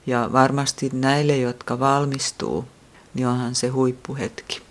Ja 0.07 0.29
varmasti 0.31 0.89
näille, 0.93 1.37
jotka 1.37 1.79
valmistuu, 1.79 2.65
niin 3.13 3.27
onhan 3.27 3.55
se 3.55 3.67
huippuhetki. 3.67 4.61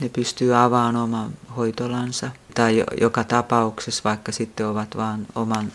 Ne 0.00 0.08
pystyy 0.08 0.54
avaamaan 0.56 0.96
oman 0.96 1.30
hoitolansa 1.56 2.30
tai 2.54 2.84
joka 3.00 3.24
tapauksessa, 3.24 4.04
vaikka 4.04 4.32
sitten 4.32 4.66
ovat 4.66 4.96
vain 4.96 5.26
oman 5.34 5.72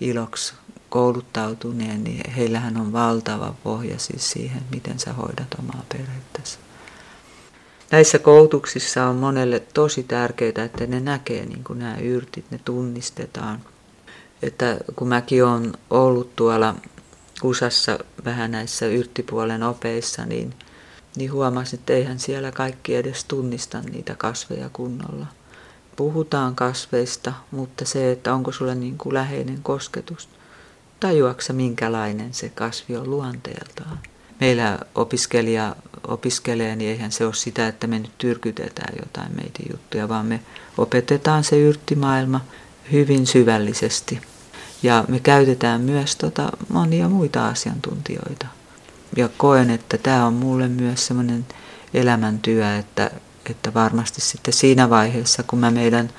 iloksi 0.00 0.54
kouluttautuneen, 0.88 2.04
niin 2.04 2.30
heillähän 2.30 2.76
on 2.76 2.92
valtava 2.92 3.54
pohja 3.64 3.98
siis 3.98 4.30
siihen, 4.30 4.62
miten 4.70 4.98
sä 4.98 5.12
hoidat 5.12 5.54
omaa 5.58 5.84
perhettäsi. 5.88 6.58
Näissä 7.90 8.18
koulutuksissa 8.18 9.06
on 9.06 9.16
monelle 9.16 9.60
tosi 9.60 10.02
tärkeää, 10.02 10.64
että 10.64 10.86
ne 10.86 11.00
näkee 11.00 11.46
niin 11.46 11.64
kuin 11.64 11.78
nämä 11.78 11.96
yrtit, 11.96 12.50
ne 12.50 12.60
tunnistetaan. 12.64 13.60
Että 14.42 14.76
kun 14.96 15.08
mäkin 15.08 15.44
olen 15.44 15.72
ollut 15.90 16.36
tuolla 16.36 16.74
USAssa 17.44 17.98
vähän 18.24 18.50
näissä 18.50 18.86
yrttipuolen 18.86 19.62
opeissa, 19.62 20.26
niin, 20.26 20.54
niin 21.16 21.32
huomasin, 21.32 21.78
että 21.78 21.92
eihän 21.92 22.18
siellä 22.18 22.52
kaikki 22.52 22.96
edes 22.96 23.24
tunnista 23.24 23.80
niitä 23.80 24.14
kasveja 24.14 24.70
kunnolla. 24.72 25.26
Puhutaan 25.96 26.54
kasveista, 26.54 27.32
mutta 27.50 27.84
se, 27.84 28.12
että 28.12 28.34
onko 28.34 28.52
sulla 28.52 28.74
niin 28.74 28.98
kuin 28.98 29.14
läheinen 29.14 29.62
kosketus, 29.62 30.28
tajuaksa 31.00 31.52
minkälainen 31.52 32.34
se 32.34 32.48
kasvi 32.48 32.96
on 32.96 33.10
luonteeltaan. 33.10 33.98
Meillä 34.40 34.78
opiskelija 34.94 35.76
opiskelee, 36.08 36.76
niin 36.76 36.90
eihän 36.90 37.12
se 37.12 37.24
ole 37.24 37.34
sitä, 37.34 37.68
että 37.68 37.86
me 37.86 37.98
nyt 37.98 38.18
tyrkytetään 38.18 38.94
jotain 38.98 39.36
meitä 39.36 39.62
juttuja, 39.72 40.08
vaan 40.08 40.26
me 40.26 40.40
opetetaan 40.78 41.44
se 41.44 41.58
yrttimaailma 41.58 42.40
hyvin 42.92 43.26
syvällisesti. 43.26 44.20
Ja 44.82 45.04
me 45.08 45.20
käytetään 45.20 45.80
myös 45.80 46.16
tota 46.16 46.50
monia 46.68 47.08
muita 47.08 47.48
asiantuntijoita. 47.48 48.46
Ja 49.16 49.28
koen, 49.36 49.70
että 49.70 49.98
tämä 49.98 50.26
on 50.26 50.32
mulle 50.32 50.68
myös 50.68 51.06
semmoinen 51.06 51.46
elämäntyö, 51.94 52.76
että, 52.76 53.10
että 53.50 53.74
varmasti 53.74 54.20
sitten 54.20 54.54
siinä 54.54 54.90
vaiheessa, 54.90 55.42
kun 55.42 55.58
mä 55.58 55.70
meidän 55.70 56.10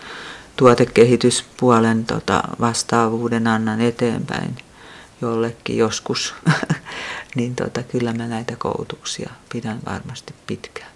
tuotekehityspuolen 0.57 2.05
tota 2.05 2.43
vastaavuuden 2.59 3.47
annan 3.47 3.81
eteenpäin 3.81 4.57
jollekin 5.21 5.77
joskus, 5.77 6.33
niin 7.35 7.55
tota, 7.55 7.83
kyllä 7.83 8.13
mä 8.13 8.27
näitä 8.27 8.55
koulutuksia 8.55 9.29
pidän 9.51 9.79
varmasti 9.85 10.33
pitkään. 10.47 10.95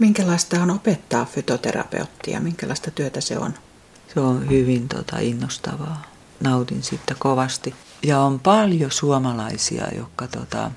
Minkälaista 0.00 0.62
on 0.62 0.70
opettaa 0.70 1.24
fytoterapeuttia? 1.24 2.40
Minkälaista 2.40 2.90
työtä 2.90 3.20
se 3.20 3.38
on? 3.38 3.54
Se 4.14 4.20
on 4.20 4.50
hyvin 4.50 4.88
tota, 4.88 5.18
innostavaa. 5.18 6.09
Nautin 6.40 6.82
siitä 6.82 7.14
kovasti. 7.18 7.74
Ja 8.02 8.20
on 8.20 8.40
paljon 8.40 8.90
suomalaisia, 8.90 9.84
jotka, 9.96 10.26
tota, 10.26 10.70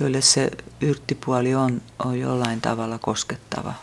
joille 0.00 0.20
se 0.20 0.50
yrttipuoli 0.80 1.54
on, 1.54 1.82
on 2.04 2.20
jollain 2.20 2.60
tavalla 2.60 2.98
koskettava. 2.98 3.74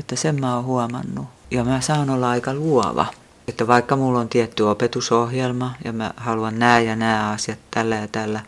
Että 0.00 0.16
sen 0.16 0.40
mä 0.40 0.54
oon 0.54 0.64
huomannut. 0.64 1.26
Ja 1.50 1.64
mä 1.64 1.80
saan 1.80 2.10
olla 2.10 2.30
aika 2.30 2.54
luova. 2.54 3.06
Että 3.48 3.66
vaikka 3.66 3.96
mulla 3.96 4.20
on 4.20 4.28
tietty 4.28 4.62
opetusohjelma 4.62 5.74
ja 5.84 5.92
mä 5.92 6.10
haluan 6.16 6.58
nämä 6.58 6.80
ja 6.80 6.96
nämä 6.96 7.30
asiat 7.30 7.58
tällä 7.70 7.96
ja 7.96 8.08
tällä 8.08 8.40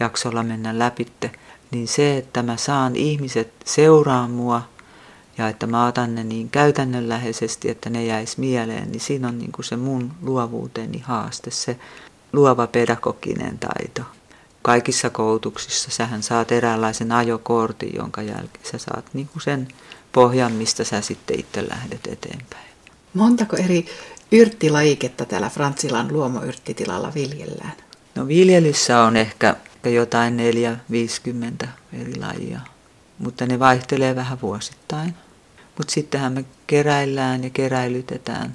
jaksolla 0.00 0.42
mennä 0.42 0.78
läpitte, 0.78 1.30
niin 1.70 1.88
se, 1.88 2.16
että 2.16 2.42
mä 2.42 2.56
saan 2.56 2.96
ihmiset 2.96 3.52
seuraa 3.64 4.28
mua 4.28 4.62
ja 5.38 5.48
että 5.48 5.66
mä 5.66 5.86
otan 5.86 6.14
ne 6.14 6.24
niin 6.24 6.50
käytännönläheisesti, 6.50 7.70
että 7.70 7.90
ne 7.90 8.04
jäisi 8.04 8.40
mieleen, 8.40 8.90
niin 8.92 9.00
siinä 9.00 9.28
on 9.28 9.38
niin 9.38 9.52
kuin 9.52 9.64
se 9.64 9.76
mun 9.76 10.12
luovuuteni 10.22 10.98
haaste, 10.98 11.50
se 11.50 11.76
luova 12.32 12.66
pedagoginen 12.66 13.58
taito. 13.58 14.02
Kaikissa 14.62 15.10
koulutuksissa 15.10 15.90
sähän 15.90 16.22
saat 16.22 16.52
eräänlaisen 16.52 17.12
ajokortin, 17.12 17.94
jonka 17.94 18.22
jälkeen 18.22 18.66
sä 18.72 18.78
saat 18.78 19.04
niin 19.12 19.28
kuin 19.32 19.42
sen 19.42 19.68
pohjan, 20.12 20.52
mistä 20.52 20.84
sä 20.84 21.00
sitten 21.00 21.40
itse 21.40 21.68
lähdet 21.68 22.06
eteenpäin. 22.06 22.72
Montako 23.14 23.56
eri 23.56 23.86
yrttilajiketta 24.32 25.24
täällä 25.24 25.50
Frantsilan 25.50 26.12
luomoyrttitilalla 26.12 27.14
viljellään? 27.14 27.72
No 28.14 28.28
viljelyssä 28.28 29.02
on 29.02 29.16
ehkä 29.16 29.56
jotain 29.84 30.38
4-50 31.62 31.66
eri 31.92 32.16
lajia, 32.20 32.60
mutta 33.18 33.46
ne 33.46 33.58
vaihtelee 33.58 34.16
vähän 34.16 34.40
vuosittain. 34.42 35.14
Mutta 35.82 35.94
sittenhän 35.94 36.32
me 36.32 36.44
keräillään 36.66 37.44
ja 37.44 37.50
keräilytetään 37.50 38.52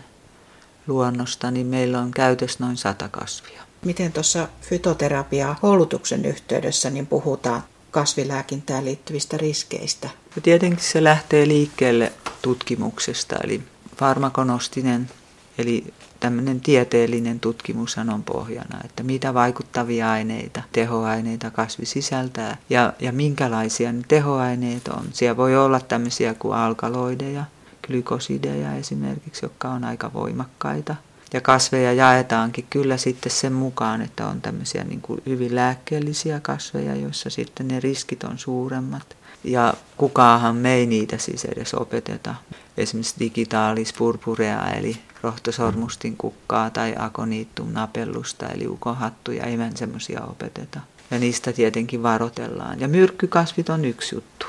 luonnosta, 0.88 1.52
niin 1.52 1.68
meillä 1.68 2.00
on 2.00 2.12
käytössä 2.12 2.58
noin 2.60 2.78
sata 2.78 3.10
kasvia. 3.10 3.64
Miten 3.86 4.14
tuossa 4.14 4.48
fytoterapiaa 4.62 5.56
koulutuksen 5.62 6.26
yhteydessä 6.26 6.90
niin 6.90 7.08
puhutaan 7.08 7.64
kasvilääkintään 7.92 8.86
liittyvistä 8.86 9.38
riskeistä? 9.38 10.10
Ja 10.36 10.42
tietenkin 10.42 10.84
se 10.84 11.04
lähtee 11.04 11.48
liikkeelle 11.48 12.14
tutkimuksesta, 12.42 13.36
eli 13.44 13.62
farmakonostinen, 13.98 15.10
eli 15.58 15.94
tämmöinen 16.20 16.62
tieteellinen 16.62 17.40
tutkimus 17.40 17.98
on 17.98 18.24
pohjana, 18.24 18.82
että 18.86 19.04
mitä 19.04 19.34
vaikuttavia 19.34 20.12
aineita, 20.12 20.62
tehoaineita 20.72 21.52
kasvi 21.52 21.86
sisältää 21.86 22.58
ja, 22.70 22.94
ja 23.00 23.12
minkälaisia 23.12 23.92
ne 23.92 24.04
tehoaineet 24.08 24.88
on. 24.88 25.06
Siellä 25.14 25.38
voi 25.38 25.58
olla 25.58 25.80
tämmöisiä 25.80 26.34
kuin 26.34 26.58
alkaloideja, 26.58 27.44
glykosideja 27.88 28.76
esimerkiksi, 28.76 29.46
jotka 29.46 29.70
on 29.70 29.84
aika 29.84 30.14
voimakkaita. 30.14 30.96
Ja 31.34 31.42
kasveja 31.42 31.94
jaetaankin 31.94 32.66
kyllä 32.70 32.98
sitten 32.98 33.32
sen 33.32 33.54
mukaan, 33.54 34.02
että 34.02 34.28
on 34.28 34.42
tämmöisiä 34.42 34.84
niin 34.84 35.02
kuin 35.02 35.22
hyvin 35.26 35.56
lääkkeellisiä 35.56 36.40
kasveja, 36.40 36.96
joissa 36.96 37.30
sitten 37.30 37.68
ne 37.68 37.80
riskit 37.80 38.24
on 38.24 38.38
suuremmat. 38.38 39.18
Ja 39.44 39.74
kukaahan 39.98 40.56
me 40.56 40.74
ei 40.74 40.86
niitä 40.86 41.18
siis 41.18 41.46
edes 41.46 41.74
opeteta. 41.74 42.36
Esimerkiksi 42.78 43.16
digitaalis 43.20 43.94
purpurea 43.94 44.72
eli 44.72 44.98
rohtosormustin 45.22 46.18
kukkaa 46.18 46.70
tai 46.70 46.96
akoniittum 47.00 47.74
napellusta 47.74 48.48
eli 48.48 48.68
ukonhattuja, 48.68 49.46
ei 49.46 49.58
me 49.58 49.72
semmoisia 49.76 50.22
opeteta. 50.22 50.80
Ja 51.12 51.20
niistä 51.20 51.54
tietenkin 51.54 52.04
varotellaan. 52.04 52.80
Ja 52.80 52.88
myrkkykasvit 52.88 53.70
on 53.70 53.86
yksi 53.86 54.16
juttu. 54.16 54.46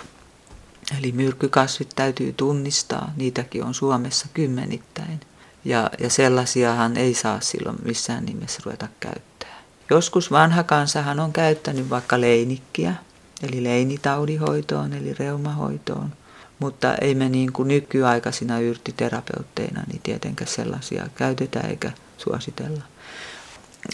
Eli 0.98 1.12
myrkkykasvit 1.12 1.88
täytyy 1.96 2.32
tunnistaa, 2.32 3.12
niitäkin 3.16 3.64
on 3.64 3.74
Suomessa 3.74 4.26
kymmenittäin. 4.34 5.20
Ja, 5.64 5.90
ja 5.98 6.10
sellaisiahan 6.10 6.96
ei 6.96 7.14
saa 7.14 7.40
silloin 7.40 7.78
missään 7.84 8.24
nimessä 8.24 8.60
ruveta 8.64 8.88
käyttää. 9.00 9.58
Joskus 9.90 10.30
vanha 10.30 10.62
kansahan 10.62 11.20
on 11.20 11.32
käyttänyt 11.32 11.90
vaikka 11.90 12.20
leinikkiä, 12.20 12.94
eli 13.42 13.64
leinitaudihoitoon, 13.64 14.92
eli 14.92 15.14
reumahoitoon. 15.14 16.12
Mutta 16.58 16.94
ei 16.94 17.14
me 17.14 17.28
niin 17.28 17.52
kuin 17.52 17.68
nykyaikaisina 17.68 18.60
yrttiterapeutteina 18.60 19.82
niin 19.86 20.00
tietenkään 20.02 20.50
sellaisia 20.50 21.08
käytetä 21.14 21.60
eikä 21.60 21.92
suositella. 22.18 22.82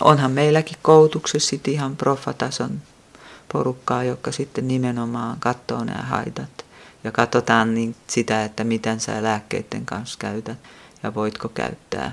Onhan 0.00 0.30
meilläkin 0.30 0.78
koulutuksessa 0.82 1.50
sitten 1.50 1.74
ihan 1.74 1.96
profatason 1.96 2.82
porukkaa, 3.52 4.04
joka 4.04 4.32
sitten 4.32 4.68
nimenomaan 4.68 5.36
katsoo 5.40 5.84
nämä 5.84 6.02
haitat. 6.02 6.64
Ja 7.04 7.12
katsotaan 7.12 7.74
niin 7.74 7.96
sitä, 8.06 8.44
että 8.44 8.64
miten 8.64 9.00
sä 9.00 9.22
lääkkeiden 9.22 9.86
kanssa 9.86 10.18
käytät 10.18 10.58
ja 11.02 11.14
voitko 11.14 11.48
käyttää. 11.48 12.12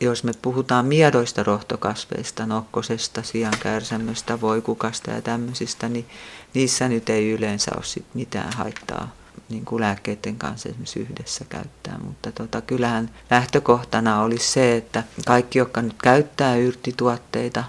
Jos 0.00 0.24
me 0.24 0.32
puhutaan 0.42 0.86
miedoista 0.86 1.42
rohtokasveista, 1.42 2.46
nokkosesta, 2.46 3.22
siankärsämöstä, 3.22 4.40
voikukasta 4.40 5.10
ja 5.10 5.22
tämmöisistä, 5.22 5.88
niin 5.88 6.06
niissä 6.54 6.88
nyt 6.88 7.10
ei 7.10 7.30
yleensä 7.30 7.70
ole 7.76 7.84
sit 7.84 8.04
mitään 8.14 8.52
haittaa 8.52 9.12
niin 9.48 9.64
kuin 9.64 9.80
lääkkeiden 9.80 10.36
kanssa 10.36 10.68
esimerkiksi 10.68 11.00
yhdessä 11.00 11.44
käyttää. 11.48 11.98
Mutta 12.04 12.32
tota, 12.32 12.60
kyllähän 12.60 13.10
lähtökohtana 13.30 14.22
olisi 14.22 14.52
se, 14.52 14.76
että 14.76 15.02
kaikki, 15.26 15.58
jotka 15.58 15.82
nyt 15.82 15.96
käyttää 16.02 16.56
yrtituotteita 16.56 17.64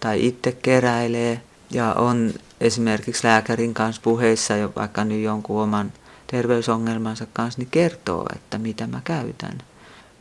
tai 0.00 0.26
itse 0.26 0.52
keräilee 0.52 1.42
ja 1.70 1.94
on 1.94 2.34
esimerkiksi 2.60 3.26
lääkärin 3.26 3.74
kanssa 3.74 4.02
puheissa, 4.02 4.54
vaikka 4.76 5.04
nyt 5.04 5.22
jonkun 5.22 5.62
oman 5.62 5.92
terveysongelmansa 6.26 7.26
kanssa, 7.32 7.60
niin 7.60 7.70
kertoo, 7.70 8.26
että 8.34 8.58
mitä 8.58 8.86
mä 8.86 9.00
käytän. 9.04 9.58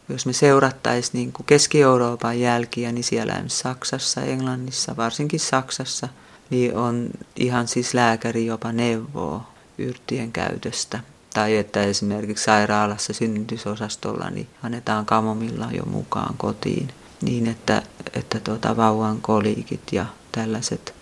Jos 0.10 0.26
me 0.26 0.34
seurattaisiin 0.34 1.14
niin 1.14 1.32
kuin 1.32 1.46
Keski-Euroopan 1.46 2.40
jälkiä, 2.40 2.92
niin 2.92 3.04
siellä 3.04 3.44
Saksassa, 3.48 4.22
Englannissa, 4.22 4.98
varsinkin 4.98 5.40
Saksassa, 5.40 6.08
niin 6.50 6.76
on 6.78 7.10
ihan 7.36 7.68
siis 7.68 7.94
lääkäri 7.94 8.46
jopa 8.46 8.72
neuvoo 8.72 9.44
yrttien 9.78 10.32
käytöstä. 10.32 11.00
Tai 11.34 11.58
että 11.58 11.84
esimerkiksi 11.84 12.44
sairaalassa 12.44 13.14
synnytysosastolla 13.14 14.30
niin 14.30 14.48
annetaan 14.64 15.06
kamomilla 15.06 15.70
jo 15.72 15.84
mukaan 15.86 16.36
kotiin 16.38 16.90
niin, 17.22 17.48
että, 17.48 17.82
että 18.14 18.40
tuota, 18.40 18.78
vauvan 18.78 19.22
koliikit 19.22 19.82
ja 19.92 20.06
tällaiset 20.32 20.94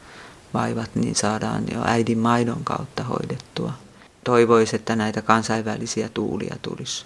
vaivat 0.54 0.96
niin 0.96 1.16
saadaan 1.16 1.64
jo 1.74 1.82
äidin 1.86 2.20
maidon 2.20 2.64
kautta 2.64 3.04
hoidettua. 3.04 3.74
Toivoisi, 4.24 4.76
että 4.76 4.96
näitä 4.96 5.22
kansainvälisiä 5.22 6.10
tuulia 6.10 6.56
tulisi 6.62 7.06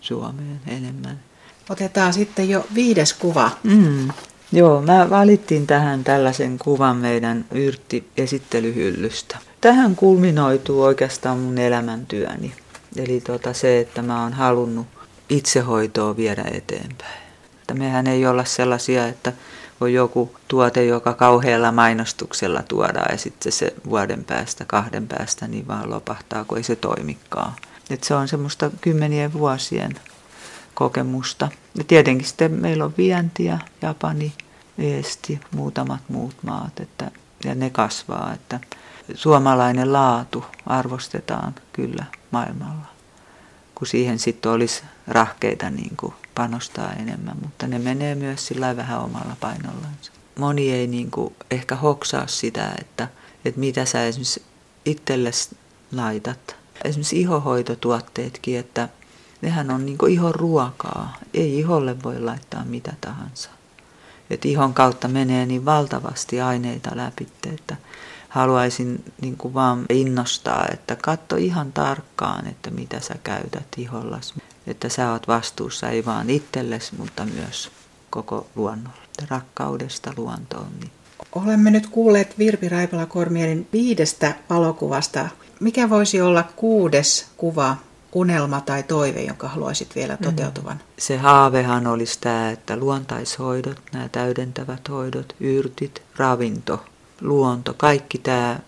Suomeen 0.00 0.60
enemmän. 0.66 1.29
Otetaan 1.70 2.12
sitten 2.12 2.48
jo 2.48 2.66
viides 2.74 3.12
kuva. 3.12 3.50
Mm. 3.62 4.08
Joo, 4.52 4.82
mä 4.82 5.10
valittiin 5.10 5.66
tähän 5.66 6.04
tällaisen 6.04 6.58
kuvan 6.58 6.96
meidän 6.96 7.44
yrtti-esittelyhyllystä. 7.50 9.38
Tähän 9.60 9.96
kulminoituu 9.96 10.82
oikeastaan 10.82 11.38
mun 11.38 11.58
elämäntyöni. 11.58 12.54
Eli 12.96 13.20
tota 13.20 13.52
se, 13.52 13.80
että 13.80 14.02
mä 14.02 14.22
oon 14.22 14.32
halunnut 14.32 14.86
itsehoitoa 15.28 16.16
viedä 16.16 16.44
eteenpäin. 16.52 17.22
Että 17.60 17.74
mehän 17.74 18.06
ei 18.06 18.26
olla 18.26 18.44
sellaisia, 18.44 19.06
että 19.06 19.32
on 19.80 19.92
joku 19.92 20.34
tuote, 20.48 20.84
joka 20.84 21.14
kauhealla 21.14 21.72
mainostuksella 21.72 22.62
tuodaan 22.62 23.12
ja 23.12 23.18
sitten 23.18 23.52
se 23.52 23.74
vuoden 23.90 24.24
päästä, 24.24 24.64
kahden 24.64 25.08
päästä 25.08 25.48
niin 25.48 25.68
vaan 25.68 25.90
lopahtaa, 25.90 26.44
kun 26.44 26.58
ei 26.58 26.64
se 26.64 26.76
toimikaan. 26.76 27.52
Et 27.90 28.04
se 28.04 28.14
on 28.14 28.28
semmoista 28.28 28.70
kymmenien 28.80 29.32
vuosien 29.32 29.94
kokemusta. 30.74 31.48
Ja 31.74 31.84
tietenkin 31.84 32.26
sitten 32.26 32.52
meillä 32.52 32.84
on 32.84 32.94
vientiä, 32.98 33.58
Japani, 33.82 34.32
Eesti, 34.78 35.40
muutamat 35.54 36.00
muut 36.08 36.36
maat, 36.42 36.80
että, 36.80 37.10
ja 37.44 37.54
ne 37.54 37.70
kasvaa, 37.70 38.32
että 38.34 38.60
suomalainen 39.14 39.92
laatu 39.92 40.44
arvostetaan 40.66 41.54
kyllä 41.72 42.04
maailmalla, 42.30 42.86
kun 43.74 43.86
siihen 43.86 44.18
sitten 44.18 44.52
olisi 44.52 44.82
rahkeita 45.08 45.70
niin 45.70 45.96
kuin 45.96 46.14
panostaa 46.34 46.92
enemmän, 46.92 47.36
mutta 47.42 47.66
ne 47.66 47.78
menee 47.78 48.14
myös 48.14 48.46
sillä 48.46 48.76
vähän 48.76 49.00
omalla 49.00 49.36
painollansa. 49.40 50.12
Moni 50.38 50.72
ei 50.72 50.86
niin 50.86 51.10
kuin 51.10 51.34
ehkä 51.50 51.76
hoksaa 51.76 52.26
sitä, 52.26 52.72
että, 52.80 53.08
että 53.44 53.60
mitä 53.60 53.84
sä 53.84 54.06
esimerkiksi 54.06 54.42
itsellesi 54.84 55.56
laitat. 55.92 56.56
Esimerkiksi 56.84 57.20
ihohoitotuotteetkin, 57.20 58.58
että 58.58 58.88
nehän 59.42 59.70
on 59.70 59.86
niin 59.86 59.98
ihon 60.08 60.34
ruokaa. 60.34 61.16
Ei 61.34 61.58
iholle 61.58 62.02
voi 62.02 62.20
laittaa 62.20 62.64
mitä 62.64 62.92
tahansa. 63.00 63.50
Että 64.30 64.48
ihon 64.48 64.74
kautta 64.74 65.08
menee 65.08 65.46
niin 65.46 65.64
valtavasti 65.64 66.40
aineita 66.40 66.90
läpi, 66.94 67.28
että 67.52 67.76
haluaisin 68.28 69.04
niin 69.20 69.36
kuin 69.36 69.54
vaan 69.54 69.86
innostaa, 69.88 70.66
että 70.72 70.96
katso 70.96 71.36
ihan 71.36 71.72
tarkkaan, 71.72 72.46
että 72.46 72.70
mitä 72.70 73.00
sä 73.00 73.14
käytät 73.24 73.66
ihollas. 73.76 74.34
Että 74.66 74.88
sä 74.88 75.12
oot 75.12 75.28
vastuussa 75.28 75.88
ei 75.88 76.04
vaan 76.04 76.30
itsellesi, 76.30 76.94
mutta 76.98 77.24
myös 77.24 77.70
koko 78.10 78.46
luonnolle. 78.54 79.00
Rakkaudesta 79.28 80.12
luontoon. 80.16 80.68
Niin. 80.80 80.90
Olemme 81.32 81.70
nyt 81.70 81.86
kuulleet 81.86 82.38
Virpi 82.38 82.68
Raipala-Kormierin 82.68 83.68
viidestä 83.72 84.34
valokuvasta. 84.50 85.28
Mikä 85.60 85.90
voisi 85.90 86.20
olla 86.20 86.44
kuudes 86.56 87.26
kuva, 87.36 87.76
unelma 88.12 88.60
tai 88.60 88.82
toive, 88.82 89.22
jonka 89.22 89.48
haluaisit 89.48 89.96
vielä 89.96 90.16
mm. 90.20 90.24
toteutuvan? 90.24 90.76
Mm. 90.76 90.82
Se 90.98 91.16
haavehan 91.16 91.86
olisi 91.86 92.18
tämä, 92.20 92.50
että 92.50 92.76
luontaishoidot, 92.76 93.80
nämä 93.92 94.08
täydentävät 94.08 94.88
hoidot, 94.88 95.36
yrtit, 95.40 96.02
ravinto, 96.16 96.84
luonto, 97.20 97.74
kaikki 97.76 98.18
tämä 98.18 98.58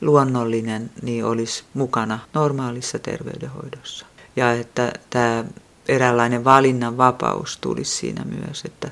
luonnollinen 0.00 0.90
niin 1.02 1.24
olisi 1.24 1.64
mukana 1.74 2.18
normaalissa 2.34 2.98
terveydenhoidossa. 2.98 4.06
Ja 4.36 4.52
että 4.52 4.92
tämä 5.10 5.44
eräänlainen 5.88 6.44
valinnan 6.44 6.96
vapaus 6.96 7.58
tulisi 7.60 7.96
siinä 7.96 8.24
myös, 8.24 8.64
että, 8.64 8.90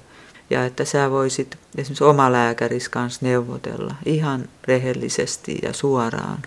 ja 0.51 0.65
että 0.65 0.85
sä 0.85 1.11
voisit 1.11 1.59
esimerkiksi 1.77 2.05
oma 2.05 2.33
lääkäris 2.33 2.89
kanssa 2.89 3.21
neuvotella 3.23 3.95
ihan 4.07 4.49
rehellisesti 4.65 5.59
ja 5.63 5.73
suoraan, 5.73 6.39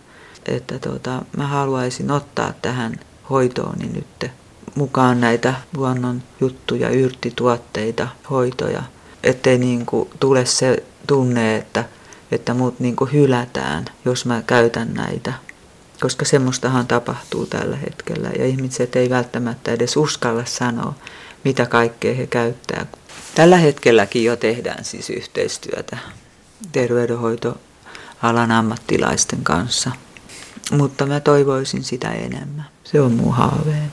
että 0.45 0.79
tota, 0.79 1.21
mä 1.37 1.47
haluaisin 1.47 2.11
ottaa 2.11 2.53
tähän 2.61 2.99
hoitooni 3.29 3.87
nyt 3.87 4.31
mukaan 4.75 5.21
näitä 5.21 5.53
luonnon 5.77 6.23
juttuja, 6.41 6.89
yrttituotteita, 6.89 8.07
hoitoja, 8.29 8.83
ettei 9.23 9.57
niin 9.57 9.85
kuin 9.85 10.09
tule 10.19 10.45
se 10.45 10.83
tunne, 11.07 11.55
että 11.55 11.85
että 12.31 12.53
mut 12.53 12.79
niin 12.79 12.95
kuin 12.95 13.11
hylätään, 13.11 13.85
jos 14.05 14.25
mä 14.25 14.43
käytän 14.47 14.93
näitä. 14.93 15.33
Koska 15.99 16.25
semmoistahan 16.25 16.87
tapahtuu 16.87 17.45
tällä 17.45 17.75
hetkellä 17.75 18.29
ja 18.29 18.45
ihmiset 18.45 18.95
ei 18.95 19.09
välttämättä 19.09 19.71
edes 19.71 19.97
uskalla 19.97 20.45
sanoa, 20.45 20.93
mitä 21.43 21.65
kaikkea 21.65 22.15
he 22.15 22.27
käyttää. 22.27 22.85
Tällä 23.35 23.57
hetkelläkin 23.57 24.23
jo 24.23 24.35
tehdään 24.35 24.85
siis 24.85 25.09
yhteistyötä 25.09 25.97
terveydenhoitoalan 26.71 28.51
ammattilaisten 28.51 29.43
kanssa, 29.43 29.91
mutta 30.71 31.05
mä 31.05 31.19
toivoisin 31.19 31.83
sitä 31.83 32.11
enemmän. 32.11 32.76
Se 32.91 33.01
on 33.01 33.11
mun 33.15 33.33
haaveeni. 33.33 33.91